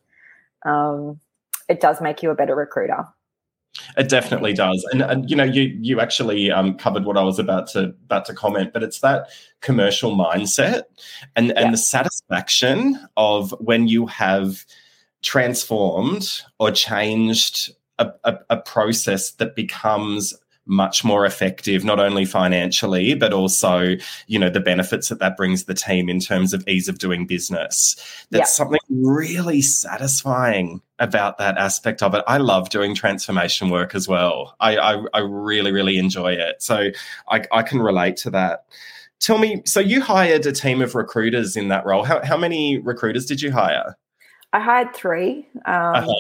Um, 0.66 1.20
it 1.68 1.80
does 1.80 2.02
make 2.02 2.24
you 2.24 2.32
a 2.32 2.36
better 2.36 2.56
recruiter. 2.56 3.06
It 3.98 4.10
definitely 4.10 4.54
does, 4.54 4.86
and, 4.92 5.02
and 5.02 5.30
you 5.30 5.36
know, 5.36 5.44
you 5.44 5.64
you 5.80 6.02
actually 6.02 6.52
um, 6.52 6.76
covered 6.78 7.06
what 7.06 7.18
I 7.18 7.24
was 7.24 7.40
about 7.40 7.68
to 7.70 7.94
about 8.06 8.26
to 8.26 8.34
comment, 8.34 8.74
but 8.74 8.84
it's 8.84 9.00
that 9.00 9.30
commercial 9.62 10.18
mindset 10.18 10.84
and 11.36 11.52
and 11.52 11.66
yeah. 11.66 11.72
the 11.72 11.78
satisfaction 11.78 13.00
of 13.16 13.54
when 13.60 13.88
you 13.88 14.08
have 14.08 14.66
transformed 15.22 16.42
or 16.60 16.72
changed 16.72 17.72
a, 18.00 18.12
a, 18.24 18.40
a 18.50 18.58
process 18.58 19.32
that 19.32 19.56
becomes 19.56 20.34
much 20.70 21.04
more 21.04 21.26
effective, 21.26 21.84
not 21.84 22.00
only 22.00 22.24
financially, 22.24 23.16
but 23.16 23.34
also, 23.34 23.96
you 24.28 24.38
know, 24.38 24.50
the 24.50 24.60
benefits 24.60 25.10
that 25.10 25.20
that 25.20 25.36
brings 25.36 25.64
the 25.64 25.74
team 25.74 26.08
in 26.08 26.20
terms 26.20 26.54
of 26.54 26.66
ease 26.68 26.88
of 26.88 27.00
doing 27.00 27.26
business. 27.26 27.96
That's 28.30 28.42
yeah. 28.42 28.46
something 28.46 28.80
really 28.90 29.62
satisfying 29.62 30.82
about 31.00 31.40
that 31.40 31.58
aspect 31.58 32.04
of 32.04 32.14
it. 32.14 32.24
I 32.28 32.38
love 32.38 32.70
doing 32.70 32.94
transformation 32.94 33.70
work 33.70 33.96
as 33.96 34.08
well. 34.08 34.56
I, 34.60 34.78
I, 34.78 35.04
I 35.16 35.20
really, 35.20 35.72
really 35.72 35.98
enjoy 35.98 36.34
it. 36.34 36.62
So 36.62 36.90
I, 37.28 37.44
I 37.52 37.64
can 37.64 37.82
relate 37.82 38.16
to 38.18 38.30
that. 38.30 38.66
Tell 39.20 39.40
me, 39.40 39.64
so 39.66 39.80
you 39.80 40.02
hired 40.02 40.46
a 40.46 40.52
team 40.52 40.82
of 40.82 40.94
recruiters 40.96 41.58
in 41.58 41.70
that 41.70 41.86
role. 41.86 42.04
How, 42.04 42.24
how 42.24 42.38
many 42.38 42.78
recruiters 42.78 43.26
did 43.26 43.42
you 43.42 43.52
hire? 43.52 43.98
I 44.54 44.60
hired 44.60 44.94
three. 44.94 45.48
Um, 45.66 45.96
uh-huh. 45.96 46.14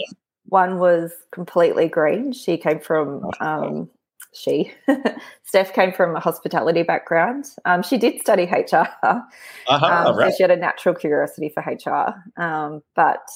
One 0.45 0.79
was 0.79 1.13
completely 1.31 1.87
green. 1.87 2.31
She 2.31 2.57
came 2.57 2.79
from 2.79 3.29
um, 3.39 3.89
she 4.33 4.71
Steph 5.43 5.73
came 5.73 5.91
from 5.91 6.15
a 6.15 6.19
hospitality 6.19 6.83
background. 6.83 7.45
Um, 7.65 7.81
she 7.81 7.97
did 7.97 8.21
study 8.21 8.43
HR, 8.43 8.87
uh-huh, 9.03 9.21
um, 9.69 10.17
right. 10.17 10.31
so 10.31 10.37
she 10.37 10.43
had 10.43 10.51
a 10.51 10.55
natural 10.55 10.95
curiosity 10.95 11.49
for 11.49 11.61
HR. 11.61 12.41
Um, 12.41 12.81
but 12.95 13.27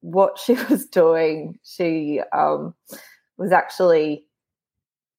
what 0.00 0.38
she 0.44 0.54
was 0.68 0.86
doing, 0.86 1.58
she 1.64 2.20
um, 2.32 2.74
was 3.38 3.52
actually 3.52 4.24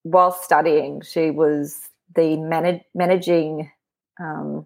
while 0.04 0.32
studying, 0.32 1.02
she 1.02 1.32
was 1.32 1.90
the 2.16 2.38
manage, 2.38 2.82
managing 2.96 3.70
um, 4.20 4.66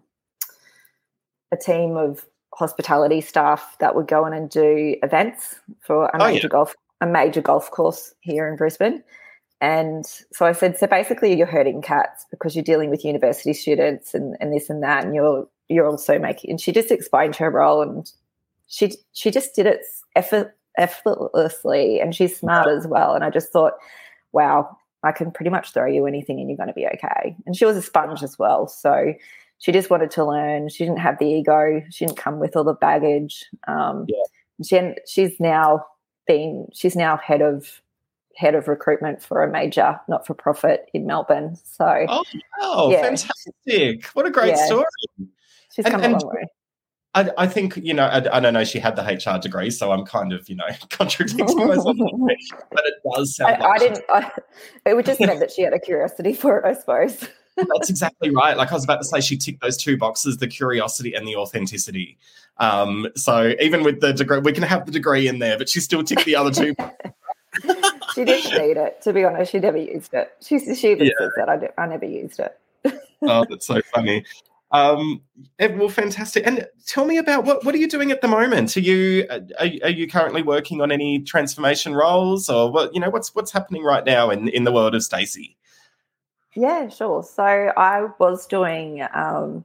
a 1.52 1.56
team 1.56 1.96
of 1.96 2.24
hospitality 2.54 3.20
staff 3.20 3.76
that 3.80 3.94
would 3.94 4.06
go 4.06 4.26
in 4.26 4.32
and 4.32 4.50
do 4.50 4.96
events 5.02 5.56
for 5.80 6.06
a 6.06 6.22
oh, 6.22 6.28
major 6.28 6.46
yeah. 6.46 6.48
golf 6.48 6.74
a 7.00 7.06
major 7.06 7.42
golf 7.42 7.70
course 7.72 8.14
here 8.20 8.46
in 8.46 8.56
Brisbane. 8.56 9.02
And 9.62 10.04
so 10.32 10.44
I 10.44 10.50
said, 10.50 10.76
so 10.76 10.88
basically 10.88 11.34
you're 11.38 11.46
hurting 11.46 11.82
cats 11.82 12.26
because 12.32 12.56
you're 12.56 12.64
dealing 12.64 12.90
with 12.90 13.04
university 13.04 13.52
students 13.52 14.12
and, 14.12 14.36
and 14.40 14.52
this 14.52 14.68
and 14.68 14.82
that, 14.82 15.04
and 15.04 15.14
you're 15.14 15.48
you're 15.68 15.86
also 15.86 16.18
making 16.18 16.50
and 16.50 16.60
she 16.60 16.72
just 16.72 16.90
explained 16.90 17.36
her 17.36 17.48
role 17.48 17.80
and 17.80 18.10
she 18.66 18.92
she 19.12 19.30
just 19.30 19.54
did 19.54 19.64
it 19.66 19.80
effort, 20.16 20.56
effortlessly 20.76 22.00
and 22.00 22.12
she's 22.12 22.36
smart 22.36 22.66
as 22.66 22.88
well. 22.88 23.14
And 23.14 23.22
I 23.22 23.30
just 23.30 23.52
thought, 23.52 23.74
wow, 24.32 24.76
I 25.04 25.12
can 25.12 25.30
pretty 25.30 25.50
much 25.50 25.72
throw 25.72 25.86
you 25.86 26.06
anything 26.06 26.40
and 26.40 26.48
you're 26.48 26.56
going 26.56 26.66
to 26.66 26.74
be 26.74 26.88
okay. 26.88 27.36
And 27.46 27.56
she 27.56 27.64
was 27.64 27.76
a 27.76 27.82
sponge 27.82 28.24
as 28.24 28.40
well. 28.40 28.66
So 28.66 29.14
she 29.58 29.70
just 29.70 29.90
wanted 29.90 30.10
to 30.10 30.24
learn. 30.24 30.70
She 30.70 30.84
didn't 30.84 30.98
have 30.98 31.18
the 31.20 31.26
ego. 31.26 31.82
She 31.88 32.04
didn't 32.04 32.18
come 32.18 32.40
with 32.40 32.56
all 32.56 32.64
the 32.64 32.74
baggage. 32.74 33.46
Um, 33.68 34.06
yeah. 34.08 34.24
she, 34.64 34.94
she's 35.06 35.38
now 35.38 35.86
been, 36.26 36.66
she's 36.72 36.96
now 36.96 37.16
head 37.16 37.42
of 37.42 37.80
head 38.36 38.54
of 38.54 38.68
recruitment 38.68 39.22
for 39.22 39.42
a 39.42 39.50
major 39.50 40.00
not 40.08 40.26
for 40.26 40.34
profit 40.34 40.90
in 40.94 41.06
Melbourne. 41.06 41.56
So, 41.64 42.06
oh, 42.08 42.24
oh 42.60 42.90
yeah. 42.90 43.02
fantastic! 43.02 44.06
What 44.14 44.26
a 44.26 44.30
great 44.30 44.56
yeah. 44.56 44.66
story. 44.66 44.84
She's 45.74 45.84
come 45.84 46.02
and, 46.02 46.14
a 46.14 46.18
long 46.18 46.34
way. 46.34 46.46
I, 47.14 47.30
I, 47.36 47.46
think 47.46 47.76
you 47.76 47.92
know. 47.92 48.04
I, 48.04 48.36
I, 48.36 48.40
don't 48.40 48.54
know. 48.54 48.64
She 48.64 48.78
had 48.78 48.96
the 48.96 49.02
HR 49.02 49.38
degree, 49.38 49.70
so 49.70 49.92
I'm 49.92 50.04
kind 50.04 50.32
of 50.32 50.48
you 50.48 50.56
know 50.56 50.64
contradicting 50.90 51.44
myself. 51.66 51.96
but 52.70 52.84
it 52.84 52.94
does 53.14 53.36
sound. 53.36 53.56
I, 53.56 53.58
like 53.58 53.70
I 53.70 53.78
didn't. 53.78 54.04
I, 54.08 54.30
it 54.86 54.94
would 54.94 55.04
just 55.04 55.20
meant 55.20 55.38
that 55.40 55.50
she 55.50 55.62
had 55.62 55.74
a 55.74 55.78
curiosity 55.78 56.32
for 56.32 56.58
it, 56.58 56.64
I 56.64 56.74
suppose. 56.74 57.28
That's 57.56 57.90
exactly 57.90 58.30
right. 58.30 58.56
Like 58.56 58.70
I 58.70 58.74
was 58.74 58.84
about 58.84 59.02
to 59.02 59.04
say, 59.04 59.20
she 59.20 59.36
ticked 59.36 59.60
those 59.60 59.76
two 59.76 59.98
boxes: 59.98 60.38
the 60.38 60.48
curiosity 60.48 61.12
and 61.12 61.28
the 61.28 61.36
authenticity. 61.36 62.18
Um, 62.56 63.08
so 63.14 63.54
even 63.60 63.82
with 63.82 64.00
the 64.00 64.12
degree, 64.12 64.38
we 64.38 64.52
can 64.52 64.62
have 64.62 64.86
the 64.86 64.92
degree 64.92 65.28
in 65.28 65.38
there, 65.38 65.58
but 65.58 65.68
she 65.68 65.80
still 65.80 66.02
ticked 66.02 66.24
the 66.24 66.36
other 66.36 66.50
two. 66.50 66.74
She 68.14 68.24
didn't 68.24 68.52
need 68.66 68.76
it. 68.76 69.00
To 69.02 69.12
be 69.12 69.24
honest, 69.24 69.52
she 69.52 69.58
never 69.58 69.78
used 69.78 70.14
it. 70.14 70.32
She 70.40 70.58
she 70.74 70.92
even 70.92 71.06
yeah. 71.06 71.12
says 71.18 71.30
that 71.36 71.48
I, 71.48 71.82
I 71.82 71.86
never 71.86 72.06
used 72.06 72.40
it. 72.40 72.58
oh, 73.22 73.44
that's 73.48 73.66
so 73.66 73.80
funny. 73.94 74.24
Um, 74.72 75.20
well, 75.60 75.90
fantastic. 75.90 76.46
And 76.46 76.66
tell 76.86 77.04
me 77.04 77.18
about 77.18 77.44
what 77.44 77.64
what 77.64 77.74
are 77.74 77.78
you 77.78 77.88
doing 77.88 78.10
at 78.10 78.22
the 78.22 78.28
moment? 78.28 78.76
Are 78.76 78.80
you 78.80 79.26
are, 79.30 79.40
are, 79.60 79.90
you 79.90 80.08
currently 80.08 80.42
working 80.42 80.80
on 80.80 80.90
any 80.90 81.20
transformation 81.20 81.94
roles, 81.94 82.48
or 82.48 82.72
what? 82.72 82.94
You 82.94 83.00
know, 83.00 83.10
what's 83.10 83.34
what's 83.34 83.52
happening 83.52 83.84
right 83.84 84.04
now 84.04 84.30
in 84.30 84.48
in 84.48 84.64
the 84.64 84.72
world 84.72 84.94
of 84.94 85.04
Stacey? 85.04 85.56
Yeah, 86.54 86.88
sure. 86.88 87.22
So 87.22 87.44
I 87.44 88.08
was 88.18 88.46
doing 88.46 89.06
um, 89.14 89.64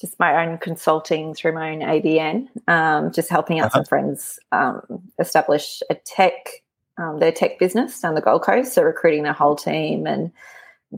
just 0.00 0.18
my 0.18 0.44
own 0.44 0.58
consulting 0.58 1.34
through 1.34 1.52
my 1.52 1.70
own 1.70 1.80
ABN, 1.80 2.48
um, 2.68 3.12
just 3.12 3.28
helping 3.28 3.60
out 3.60 3.66
uh-huh. 3.66 3.78
some 3.78 3.84
friends 3.84 4.38
um, 4.52 5.02
establish 5.18 5.82
a 5.88 5.94
tech 5.94 6.62
um, 6.98 7.18
their 7.18 7.32
tech 7.32 7.58
business 7.58 8.00
down 8.00 8.14
the 8.14 8.20
Gold 8.20 8.42
Coast. 8.42 8.72
So 8.72 8.82
recruiting 8.82 9.22
their 9.22 9.32
whole 9.32 9.56
team 9.56 10.06
and 10.06 10.32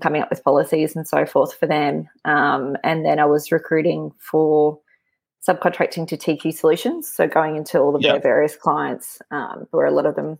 coming 0.00 0.22
up 0.22 0.30
with 0.30 0.44
policies 0.44 0.94
and 0.94 1.06
so 1.06 1.26
forth 1.26 1.54
for 1.54 1.66
them. 1.66 2.08
Um, 2.24 2.76
and 2.84 3.04
then 3.04 3.18
I 3.18 3.24
was 3.24 3.50
recruiting 3.50 4.12
for 4.18 4.78
subcontracting 5.46 6.08
to 6.08 6.16
TQ 6.16 6.54
Solutions. 6.54 7.10
So 7.10 7.26
going 7.26 7.56
into 7.56 7.78
all 7.78 7.96
of 7.96 8.02
yep. 8.02 8.14
their 8.14 8.32
various 8.32 8.56
clients, 8.56 9.18
um, 9.30 9.66
where 9.70 9.86
a 9.86 9.90
lot 9.90 10.06
of 10.06 10.14
them 10.14 10.38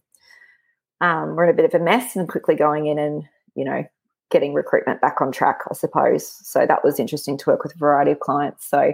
um, 1.01 1.37
were 1.37 1.45
in 1.45 1.51
a 1.51 1.55
bit 1.55 1.65
of 1.65 1.81
a 1.81 1.83
mess, 1.83 2.17
and 2.17 2.29
quickly 2.29 2.57
going 2.57 2.87
in 2.87 2.99
and 2.99 3.25
you 3.55 3.65
know 3.65 3.85
getting 4.31 4.53
recruitment 4.53 5.01
back 5.01 5.21
on 5.21 5.33
track, 5.33 5.61
I 5.71 5.75
suppose. 5.75 6.29
So 6.47 6.67
that 6.67 6.85
was 6.85 7.01
interesting 7.01 7.39
to 7.39 7.51
work 7.51 7.63
with 7.63 7.75
a 7.75 7.79
variety 7.79 8.13
of 8.13 8.21
clients. 8.21 8.69
So. 8.69 8.93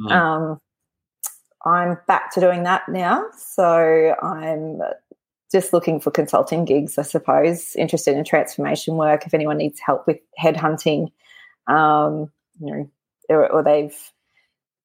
Mm. 0.00 0.12
Um, 0.12 0.60
I'm 1.64 1.98
back 2.06 2.32
to 2.34 2.40
doing 2.40 2.62
that 2.62 2.88
now. 2.88 3.24
So 3.36 4.14
I'm 4.22 4.80
just 5.56 5.72
looking 5.72 5.98
for 5.98 6.10
consulting 6.10 6.66
gigs, 6.66 6.98
I 6.98 7.02
suppose, 7.02 7.74
interested 7.76 8.14
in 8.14 8.24
transformation 8.24 8.96
work. 8.96 9.24
If 9.24 9.32
anyone 9.32 9.56
needs 9.56 9.80
help 9.80 10.06
with 10.06 10.18
headhunting, 10.38 11.10
um, 11.66 12.30
you 12.60 12.66
know, 12.66 12.90
or, 13.30 13.50
or, 13.50 13.64
they've 13.64 13.96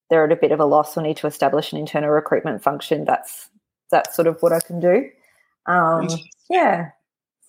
they're 0.10 0.24
at 0.24 0.32
a 0.32 0.38
bit 0.38 0.54
of 0.54 0.62
a 0.62 0.66
loss 0.66 0.96
or 0.96 1.04
need 1.04 1.18
to 1.18 1.28
establish 1.28 1.74
an 1.74 1.78
internal 1.78 2.10
recruitment 2.10 2.64
function, 2.64 3.04
that's 3.04 3.50
that's 3.92 4.16
sort 4.16 4.30
of 4.30 4.42
what 4.42 4.54
I 4.54 4.62
can 4.62 4.80
do. 4.80 5.10
Um, 5.66 6.08
yeah. 6.50 6.92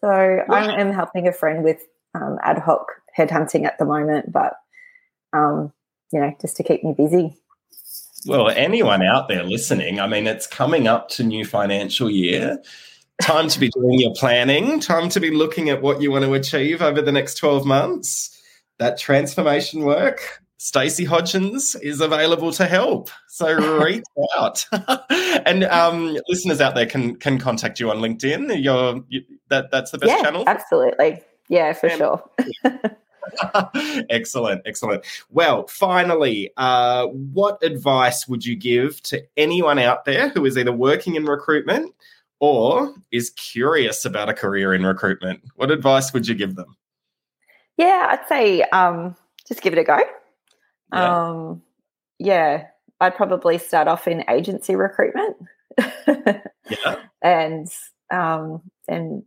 So 0.00 0.08
I 0.08 0.80
am 0.80 0.92
helping 0.92 1.28
a 1.28 1.32
friend 1.32 1.62
with 1.62 1.80
um, 2.16 2.38
ad 2.42 2.58
hoc 2.58 2.86
headhunting 3.16 3.66
at 3.66 3.78
the 3.78 3.84
moment, 3.84 4.32
but 4.32 4.54
um, 5.32 5.72
you 6.12 6.20
know, 6.20 6.34
just 6.40 6.56
to 6.56 6.64
keep 6.64 6.82
me 6.82 6.92
busy. 6.92 7.36
Well, 8.26 8.48
anyone 8.48 9.02
out 9.04 9.28
there 9.28 9.44
listening, 9.44 10.00
I 10.00 10.08
mean, 10.08 10.26
it's 10.26 10.48
coming 10.48 10.88
up 10.88 11.08
to 11.10 11.22
new 11.22 11.44
financial 11.44 12.10
year 12.10 12.60
time 13.20 13.48
to 13.48 13.60
be 13.60 13.68
doing 13.68 13.98
your 14.00 14.14
planning, 14.14 14.80
time 14.80 15.08
to 15.10 15.20
be 15.20 15.30
looking 15.30 15.68
at 15.68 15.82
what 15.82 16.00
you 16.00 16.10
want 16.10 16.24
to 16.24 16.34
achieve 16.34 16.82
over 16.82 17.02
the 17.02 17.12
next 17.12 17.34
12 17.34 17.64
months. 17.66 18.40
That 18.78 18.98
transformation 18.98 19.82
work, 19.82 20.42
Stacey 20.58 21.04
Hodgens 21.04 21.76
is 21.82 22.00
available 22.00 22.52
to 22.52 22.66
help. 22.66 23.10
So 23.28 23.80
reach 23.80 24.04
out. 24.36 24.64
and 25.10 25.64
um, 25.64 26.16
listeners 26.28 26.60
out 26.60 26.74
there 26.74 26.86
can 26.86 27.16
can 27.16 27.38
contact 27.38 27.80
you 27.80 27.90
on 27.90 27.98
LinkedIn. 27.98 28.62
You're, 28.62 29.02
you, 29.08 29.22
that 29.48 29.70
that's 29.70 29.90
the 29.90 29.98
best 29.98 30.10
yeah, 30.10 30.22
channel. 30.22 30.44
Absolutely. 30.46 31.20
Yeah, 31.48 31.72
for 31.72 31.88
and, 31.88 31.98
sure. 31.98 32.30
excellent, 34.10 34.62
excellent. 34.64 35.04
Well, 35.30 35.66
finally, 35.66 36.50
uh, 36.56 37.06
what 37.08 37.62
advice 37.62 38.26
would 38.26 38.44
you 38.44 38.56
give 38.56 39.02
to 39.02 39.22
anyone 39.36 39.78
out 39.78 40.04
there 40.04 40.28
who 40.30 40.44
is 40.44 40.56
either 40.56 40.72
working 40.72 41.16
in 41.16 41.24
recruitment 41.24 41.94
or 42.42 42.92
is 43.12 43.30
curious 43.30 44.04
about 44.04 44.28
a 44.28 44.34
career 44.34 44.74
in 44.74 44.84
recruitment? 44.84 45.40
What 45.54 45.70
advice 45.70 46.12
would 46.12 46.26
you 46.26 46.34
give 46.34 46.56
them? 46.56 46.76
Yeah, 47.78 48.08
I'd 48.10 48.28
say 48.28 48.62
um, 48.72 49.14
just 49.46 49.62
give 49.62 49.72
it 49.72 49.78
a 49.78 49.84
go. 49.84 50.00
Yeah. 50.92 51.28
Um, 51.28 51.62
yeah, 52.18 52.66
I'd 53.00 53.14
probably 53.14 53.58
start 53.58 53.86
off 53.86 54.08
in 54.08 54.24
agency 54.28 54.74
recruitment. 54.76 55.36
yeah. 55.78 56.96
And 57.24 57.68
um, 58.10 58.62
and 58.88 59.22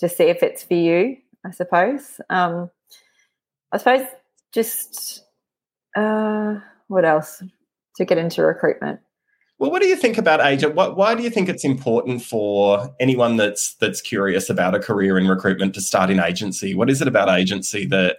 just 0.00 0.16
see 0.16 0.24
if 0.24 0.42
it's 0.42 0.64
for 0.64 0.74
you, 0.74 1.16
I 1.44 1.52
suppose. 1.52 2.20
Um, 2.28 2.72
I 3.70 3.78
suppose 3.78 4.04
just 4.52 5.22
uh, 5.96 6.56
what 6.88 7.04
else 7.04 7.40
to 7.96 8.04
get 8.04 8.18
into 8.18 8.42
recruitment? 8.42 8.98
Well, 9.58 9.70
what 9.70 9.80
do 9.80 9.88
you 9.88 9.96
think 9.96 10.18
about 10.18 10.40
agent? 10.40 10.74
What, 10.74 10.96
why 10.96 11.14
do 11.14 11.22
you 11.22 11.30
think 11.30 11.48
it's 11.48 11.64
important 11.64 12.22
for 12.22 12.94
anyone 13.00 13.36
that's 13.36 13.74
that's 13.76 14.00
curious 14.00 14.50
about 14.50 14.74
a 14.74 14.78
career 14.78 15.18
in 15.18 15.26
recruitment 15.26 15.74
to 15.74 15.80
start 15.80 16.10
in 16.10 16.20
agency? 16.20 16.74
What 16.74 16.90
is 16.90 17.00
it 17.00 17.08
about 17.08 17.28
agency 17.28 17.86
that 17.86 18.18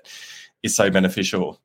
is 0.63 0.75
so 0.75 0.89
beneficial? 0.89 1.61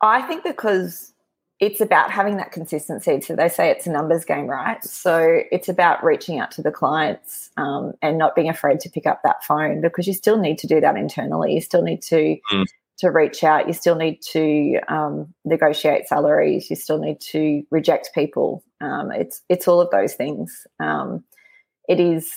I 0.00 0.22
think 0.22 0.42
because 0.42 1.12
it's 1.60 1.80
about 1.80 2.10
having 2.10 2.36
that 2.36 2.52
consistency. 2.52 3.20
So 3.20 3.34
they 3.34 3.48
say 3.48 3.68
it's 3.70 3.86
a 3.86 3.90
numbers 3.90 4.24
game, 4.24 4.46
right? 4.46 4.82
So 4.84 5.40
it's 5.50 5.68
about 5.68 6.04
reaching 6.04 6.38
out 6.38 6.52
to 6.52 6.62
the 6.62 6.70
clients 6.70 7.50
um, 7.56 7.92
and 8.00 8.16
not 8.16 8.36
being 8.36 8.48
afraid 8.48 8.78
to 8.80 8.88
pick 8.88 9.06
up 9.06 9.22
that 9.24 9.44
phone 9.44 9.80
because 9.80 10.06
you 10.06 10.14
still 10.14 10.38
need 10.38 10.56
to 10.58 10.68
do 10.68 10.80
that 10.80 10.96
internally. 10.96 11.54
You 11.54 11.60
still 11.60 11.82
need 11.82 12.02
to 12.02 12.38
mm 12.52 12.64
to 12.98 13.10
reach 13.10 13.44
out. 13.44 13.66
You 13.68 13.72
still 13.72 13.94
need 13.94 14.20
to 14.32 14.80
um, 14.88 15.32
negotiate 15.44 16.08
salaries. 16.08 16.68
You 16.68 16.76
still 16.76 16.98
need 16.98 17.20
to 17.30 17.62
reject 17.70 18.10
people. 18.14 18.64
Um, 18.80 19.10
it's 19.12 19.42
it's 19.48 19.68
all 19.68 19.80
of 19.80 19.90
those 19.90 20.14
things. 20.14 20.66
Um, 20.80 21.24
it 21.88 22.00
is 22.00 22.30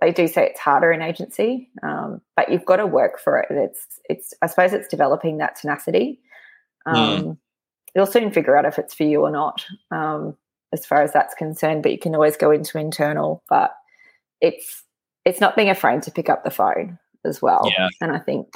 they 0.00 0.12
do 0.12 0.28
say 0.28 0.46
it's 0.46 0.60
harder 0.60 0.92
in 0.92 1.02
agency, 1.02 1.70
um, 1.82 2.20
but 2.36 2.50
you've 2.50 2.64
got 2.64 2.76
to 2.76 2.86
work 2.86 3.18
for 3.18 3.38
it. 3.38 3.48
It's 3.50 4.00
it's 4.08 4.34
I 4.42 4.46
suppose 4.46 4.72
it's 4.72 4.88
developing 4.88 5.38
that 5.38 5.56
tenacity. 5.56 6.20
Hmm. 6.86 6.94
Um, 6.94 7.22
mm. 7.22 7.38
You'll 7.94 8.06
soon 8.06 8.30
figure 8.30 8.56
out 8.56 8.66
if 8.66 8.78
it's 8.78 8.94
for 8.94 9.04
you 9.04 9.22
or 9.22 9.30
not, 9.30 9.64
um, 9.90 10.36
as 10.72 10.86
far 10.86 11.02
as 11.02 11.12
that's 11.12 11.34
concerned. 11.34 11.82
But 11.82 11.92
you 11.92 11.98
can 11.98 12.14
always 12.14 12.36
go 12.36 12.50
into 12.50 12.78
internal. 12.78 13.42
But 13.48 13.74
it's 14.40 14.84
it's 15.24 15.40
not 15.40 15.56
being 15.56 15.70
afraid 15.70 16.02
to 16.02 16.10
pick 16.10 16.28
up 16.28 16.44
the 16.44 16.50
phone 16.50 16.98
as 17.24 17.42
well. 17.42 17.62
Yeah. 17.76 17.88
And 18.00 18.12
I 18.12 18.18
think 18.18 18.46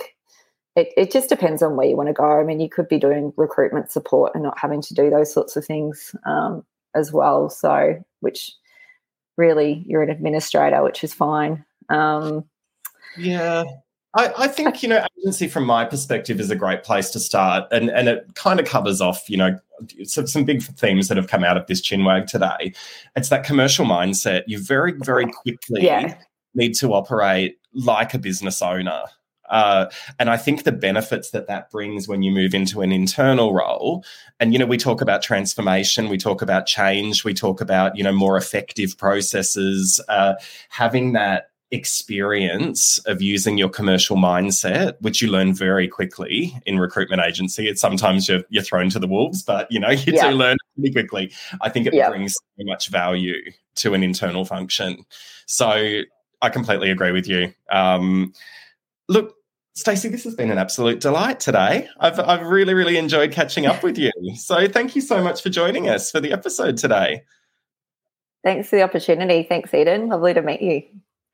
it, 0.76 0.88
it 0.96 1.10
just 1.10 1.28
depends 1.28 1.62
on 1.62 1.76
where 1.76 1.86
you 1.86 1.96
want 1.96 2.08
to 2.08 2.14
go. 2.14 2.24
I 2.24 2.44
mean, 2.44 2.60
you 2.60 2.68
could 2.68 2.88
be 2.88 2.98
doing 2.98 3.32
recruitment 3.36 3.90
support 3.90 4.32
and 4.34 4.42
not 4.42 4.58
having 4.58 4.80
to 4.82 4.94
do 4.94 5.10
those 5.10 5.32
sorts 5.32 5.56
of 5.56 5.64
things 5.64 6.14
um, 6.24 6.64
as 6.94 7.12
well. 7.12 7.48
So, 7.48 8.02
which 8.20 8.50
really 9.36 9.84
you're 9.86 10.02
an 10.02 10.10
administrator, 10.10 10.82
which 10.82 11.02
is 11.04 11.14
fine. 11.14 11.64
Um, 11.88 12.44
yeah. 13.16 13.64
I, 14.14 14.32
I, 14.36 14.48
think 14.48 14.82
you 14.82 14.90
know 14.90 15.06
agency 15.18 15.48
from 15.48 15.64
my 15.64 15.86
perspective 15.86 16.38
is 16.38 16.50
a 16.50 16.56
great 16.56 16.82
place 16.84 17.08
to 17.10 17.20
start, 17.20 17.66
and 17.72 17.88
and 17.88 18.08
it 18.08 18.26
kind 18.34 18.60
of 18.60 18.66
covers 18.66 19.00
off 19.00 19.28
you 19.30 19.38
know 19.38 19.58
some, 20.04 20.26
some 20.26 20.44
big 20.44 20.62
themes 20.62 21.08
that 21.08 21.16
have 21.16 21.28
come 21.28 21.44
out 21.44 21.56
of 21.56 21.66
this 21.66 21.80
chinwag 21.80 22.26
today. 22.26 22.74
It's 23.16 23.30
that 23.30 23.44
commercial 23.44 23.86
mindset. 23.86 24.42
You 24.46 24.62
very 24.62 24.92
very 24.92 25.26
quickly 25.26 25.84
yeah. 25.84 26.18
need 26.54 26.74
to 26.74 26.92
operate 26.92 27.56
like 27.72 28.12
a 28.12 28.18
business 28.18 28.60
owner. 28.60 29.04
Uh, 29.52 29.88
and 30.18 30.28
I 30.28 30.36
think 30.36 30.64
the 30.64 30.72
benefits 30.72 31.30
that 31.30 31.46
that 31.46 31.70
brings 31.70 32.08
when 32.08 32.22
you 32.22 32.32
move 32.32 32.54
into 32.54 32.80
an 32.80 32.90
internal 32.90 33.54
role, 33.54 34.04
and 34.40 34.52
you 34.52 34.58
know, 34.58 34.66
we 34.66 34.78
talk 34.78 35.00
about 35.00 35.22
transformation, 35.22 36.08
we 36.08 36.18
talk 36.18 36.42
about 36.42 36.66
change, 36.66 37.24
we 37.24 37.34
talk 37.34 37.60
about 37.60 37.96
you 37.96 38.02
know 38.02 38.12
more 38.12 38.36
effective 38.36 38.98
processes. 38.98 40.00
Uh, 40.08 40.34
having 40.68 41.12
that 41.12 41.50
experience 41.72 42.98
of 43.06 43.22
using 43.22 43.56
your 43.56 43.68
commercial 43.68 44.16
mindset, 44.16 44.94
which 45.00 45.22
you 45.22 45.28
learn 45.28 45.54
very 45.54 45.88
quickly 45.88 46.54
in 46.66 46.78
recruitment 46.78 47.22
agency. 47.22 47.66
It's 47.66 47.80
sometimes 47.80 48.28
you're, 48.28 48.42
you're 48.50 48.62
thrown 48.62 48.90
to 48.90 48.98
the 48.98 49.08
wolves, 49.08 49.42
but 49.42 49.72
you 49.72 49.80
know 49.80 49.90
you 49.90 50.12
yeah. 50.12 50.30
do 50.30 50.36
learn 50.36 50.58
pretty 50.74 50.92
quickly. 50.92 51.32
I 51.62 51.70
think 51.70 51.86
it 51.86 51.94
yeah. 51.94 52.10
brings 52.10 52.34
so 52.34 52.64
much 52.64 52.88
value 52.88 53.50
to 53.76 53.94
an 53.94 54.02
internal 54.02 54.44
function. 54.44 55.04
So 55.46 56.02
I 56.42 56.48
completely 56.50 56.90
agree 56.90 57.12
with 57.12 57.26
you. 57.26 57.54
Um, 57.70 58.34
look, 59.08 59.34
Stacey, 59.74 60.08
this 60.08 60.24
has 60.24 60.34
been 60.34 60.50
an 60.50 60.58
absolute 60.58 61.00
delight 61.00 61.40
today. 61.40 61.88
I've, 61.98 62.20
I've 62.20 62.46
really, 62.46 62.74
really 62.74 62.98
enjoyed 62.98 63.32
catching 63.32 63.64
up 63.64 63.82
with 63.82 63.96
you. 63.96 64.10
So 64.36 64.68
thank 64.68 64.94
you 64.94 65.00
so 65.00 65.22
much 65.22 65.42
for 65.42 65.48
joining 65.48 65.88
us 65.88 66.10
for 66.10 66.20
the 66.20 66.32
episode 66.32 66.76
today. 66.76 67.22
Thanks 68.44 68.68
for 68.68 68.76
the 68.76 68.82
opportunity. 68.82 69.44
Thanks, 69.48 69.72
Eden. 69.72 70.08
Lovely 70.08 70.34
to 70.34 70.42
meet 70.42 70.60
you. 70.60 70.82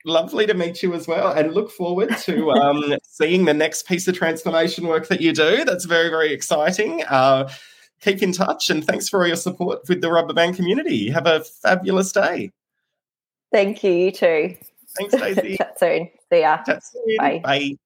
Lovely 0.04 0.46
to 0.46 0.54
meet 0.54 0.82
you 0.82 0.94
as 0.94 1.08
well, 1.08 1.32
and 1.32 1.52
look 1.52 1.70
forward 1.72 2.16
to 2.18 2.52
um, 2.52 2.94
seeing 3.02 3.44
the 3.44 3.54
next 3.54 3.86
piece 3.88 4.06
of 4.06 4.16
transformation 4.16 4.86
work 4.86 5.08
that 5.08 5.20
you 5.20 5.32
do. 5.32 5.64
That's 5.64 5.86
very, 5.86 6.08
very 6.08 6.32
exciting. 6.32 7.02
Uh, 7.04 7.50
keep 8.00 8.22
in 8.22 8.32
touch, 8.32 8.70
and 8.70 8.84
thanks 8.84 9.08
for 9.08 9.20
all 9.20 9.26
your 9.26 9.36
support 9.36 9.80
with 9.88 10.00
the 10.00 10.08
Rubberband 10.08 10.54
community. 10.54 11.10
Have 11.10 11.26
a 11.26 11.42
fabulous 11.42 12.12
day. 12.12 12.52
Thank 13.52 13.82
you. 13.82 13.90
You 13.90 14.12
too. 14.12 14.56
Thanks, 14.96 15.14
Stacey. 15.16 15.56
Chat 15.58 15.78
soon. 15.78 16.10
See 16.30 16.40
ya. 16.40 16.62
Soon. 16.64 17.16
Bye. 17.18 17.40
Bye. 17.42 17.78